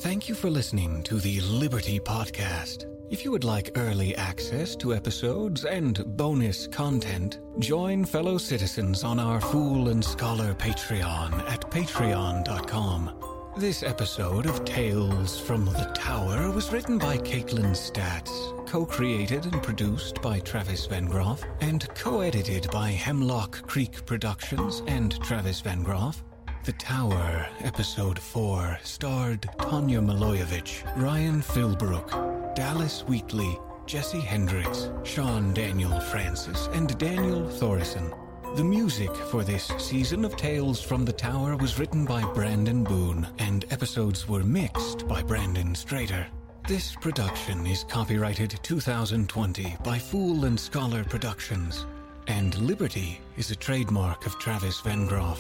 Thank 0.06 0.28
you 0.28 0.36
for 0.36 0.48
listening 0.48 1.02
to 1.02 1.18
the 1.18 1.40
Liberty 1.40 1.98
Podcast. 1.98 2.86
If 3.10 3.24
you 3.24 3.32
would 3.32 3.42
like 3.42 3.72
early 3.74 4.14
access 4.14 4.76
to 4.76 4.94
episodes 4.94 5.64
and 5.64 6.16
bonus 6.16 6.68
content, 6.68 7.40
join 7.58 8.04
fellow 8.04 8.38
citizens 8.38 9.02
on 9.02 9.18
our 9.18 9.40
Fool 9.40 9.88
and 9.88 10.04
Scholar 10.04 10.54
Patreon 10.54 11.50
at 11.50 11.68
patreon.com. 11.72 13.50
This 13.56 13.82
episode 13.82 14.46
of 14.46 14.64
Tales 14.64 15.40
from 15.40 15.64
the 15.64 15.90
Tower 15.92 16.52
was 16.52 16.70
written 16.70 16.98
by 16.98 17.18
Kaitlin 17.18 17.74
Statz, 17.74 18.30
co-created 18.68 19.46
and 19.46 19.60
produced 19.60 20.22
by 20.22 20.38
Travis 20.38 20.86
Vengroff, 20.86 21.42
and 21.60 21.92
co-edited 21.96 22.70
by 22.70 22.92
Hemlock 22.92 23.66
Creek 23.66 24.06
Productions 24.06 24.84
and 24.86 25.20
Travis 25.20 25.60
Vengroff. 25.60 26.22
The 26.66 26.72
Tower, 26.72 27.46
Episode 27.60 28.18
4, 28.18 28.80
starred 28.82 29.42
Tanja 29.56 30.04
Milojevic, 30.04 30.82
Ryan 31.00 31.40
Philbrook, 31.40 32.56
Dallas 32.56 33.02
Wheatley, 33.02 33.56
Jessie 33.86 34.18
Hendricks, 34.18 34.90
Sean 35.04 35.54
Daniel 35.54 36.00
Francis, 36.00 36.66
and 36.72 36.98
Daniel 36.98 37.48
Thoreson. 37.48 38.12
The 38.56 38.64
music 38.64 39.14
for 39.30 39.44
this 39.44 39.70
season 39.78 40.24
of 40.24 40.34
Tales 40.34 40.82
from 40.82 41.04
the 41.04 41.12
Tower 41.12 41.56
was 41.56 41.78
written 41.78 42.04
by 42.04 42.24
Brandon 42.32 42.82
Boone, 42.82 43.28
and 43.38 43.64
episodes 43.70 44.26
were 44.28 44.42
mixed 44.42 45.06
by 45.06 45.22
Brandon 45.22 45.72
Strader. 45.72 46.26
This 46.66 46.96
production 46.96 47.64
is 47.64 47.84
copyrighted 47.84 48.58
2020 48.64 49.76
by 49.84 50.00
Fool 50.00 50.46
and 50.46 50.58
Scholar 50.58 51.04
Productions, 51.04 51.86
and 52.26 52.56
Liberty 52.56 53.20
is 53.36 53.52
a 53.52 53.56
trademark 53.56 54.26
of 54.26 54.36
Travis 54.40 54.80
Vengroff. 54.80 55.38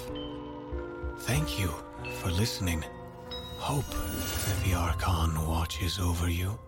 Thank 1.20 1.58
you 1.58 1.70
for 2.20 2.30
listening. 2.30 2.84
Hope 3.58 3.88
that 3.90 4.64
the 4.64 4.74
Archon 4.74 5.46
watches 5.46 5.98
over 5.98 6.28
you. 6.30 6.58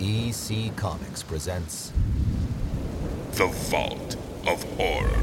EC 0.00 0.76
Comics 0.76 1.22
presents 1.22 1.92
The 3.32 3.46
Vault 3.46 4.16
of 4.46 4.62
Horror. 4.76 5.20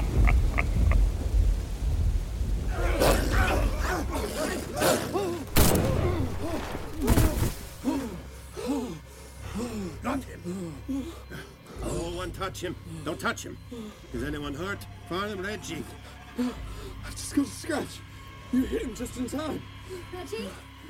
Got 10.44 10.52
him. 10.52 11.12
Oh, 11.82 12.16
one 12.16 12.30
touch 12.32 12.60
him. 12.60 12.76
Don't 13.04 13.18
touch 13.18 13.44
him. 13.44 13.56
Is 14.12 14.22
anyone 14.22 14.54
hurt? 14.54 14.78
Farnham, 15.08 15.42
Reggie. 15.42 15.82
I 16.38 17.10
just 17.10 17.34
got 17.34 17.46
a 17.46 17.48
scratch. 17.48 18.00
You 18.52 18.62
hit 18.64 18.82
him 18.82 18.94
just 18.94 19.16
in 19.16 19.26
time. 19.26 19.62
Reggie? 20.12 20.48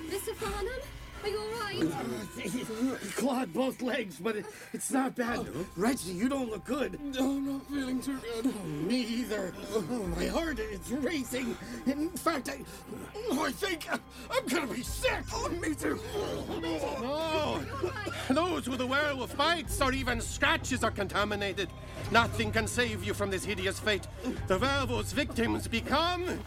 Mr. 0.08 0.34
Farnham? 0.34 0.80
Are 1.22 1.28
you 1.28 1.38
alright? 1.38 1.80
Clawed 3.16 3.52
both 3.52 3.82
legs, 3.82 4.16
but 4.18 4.36
it, 4.36 4.46
it's 4.72 4.90
not 4.90 5.14
bad. 5.14 5.46
Reggie, 5.76 6.12
you 6.12 6.28
don't 6.28 6.50
look 6.50 6.64
good. 6.64 7.00
No, 7.00 7.30
I'm 7.30 7.52
not 7.52 7.66
feeling 7.66 8.00
too 8.00 8.18
good. 8.18 8.52
Oh, 8.54 8.66
me 8.66 9.00
either. 9.00 9.52
Oh, 9.72 9.80
my 10.16 10.26
heart 10.26 10.58
is 10.58 10.90
racing. 10.92 11.56
In 11.86 12.10
fact, 12.10 12.48
I, 12.50 12.58
oh, 13.30 13.44
I 13.44 13.52
think 13.52 13.88
I'm 13.90 14.46
gonna 14.46 14.72
be 14.72 14.82
sick. 14.82 15.24
Oh, 15.32 15.48
me 15.48 15.74
too. 15.74 15.98
Oh, 17.02 17.64
no, 18.30 18.54
those 18.54 18.68
with 18.68 18.78
the 18.78 18.86
werewolf 18.86 19.36
bites 19.36 19.80
or 19.80 19.92
even 19.92 20.20
scratches 20.20 20.84
are 20.84 20.90
contaminated. 20.90 21.68
Nothing 22.10 22.52
can 22.52 22.66
save 22.66 23.02
you 23.02 23.14
from 23.14 23.30
this 23.30 23.44
hideous 23.44 23.78
fate. 23.78 24.06
The 24.46 24.58
werewolf's 24.58 25.12
victims 25.12 25.66
become 25.66 26.38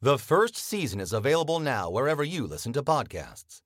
The 0.00 0.16
first 0.16 0.54
season 0.54 1.00
is 1.00 1.12
available 1.12 1.58
now 1.58 1.90
wherever 1.90 2.22
you 2.22 2.46
listen 2.46 2.72
to 2.74 2.84
podcasts. 2.84 3.62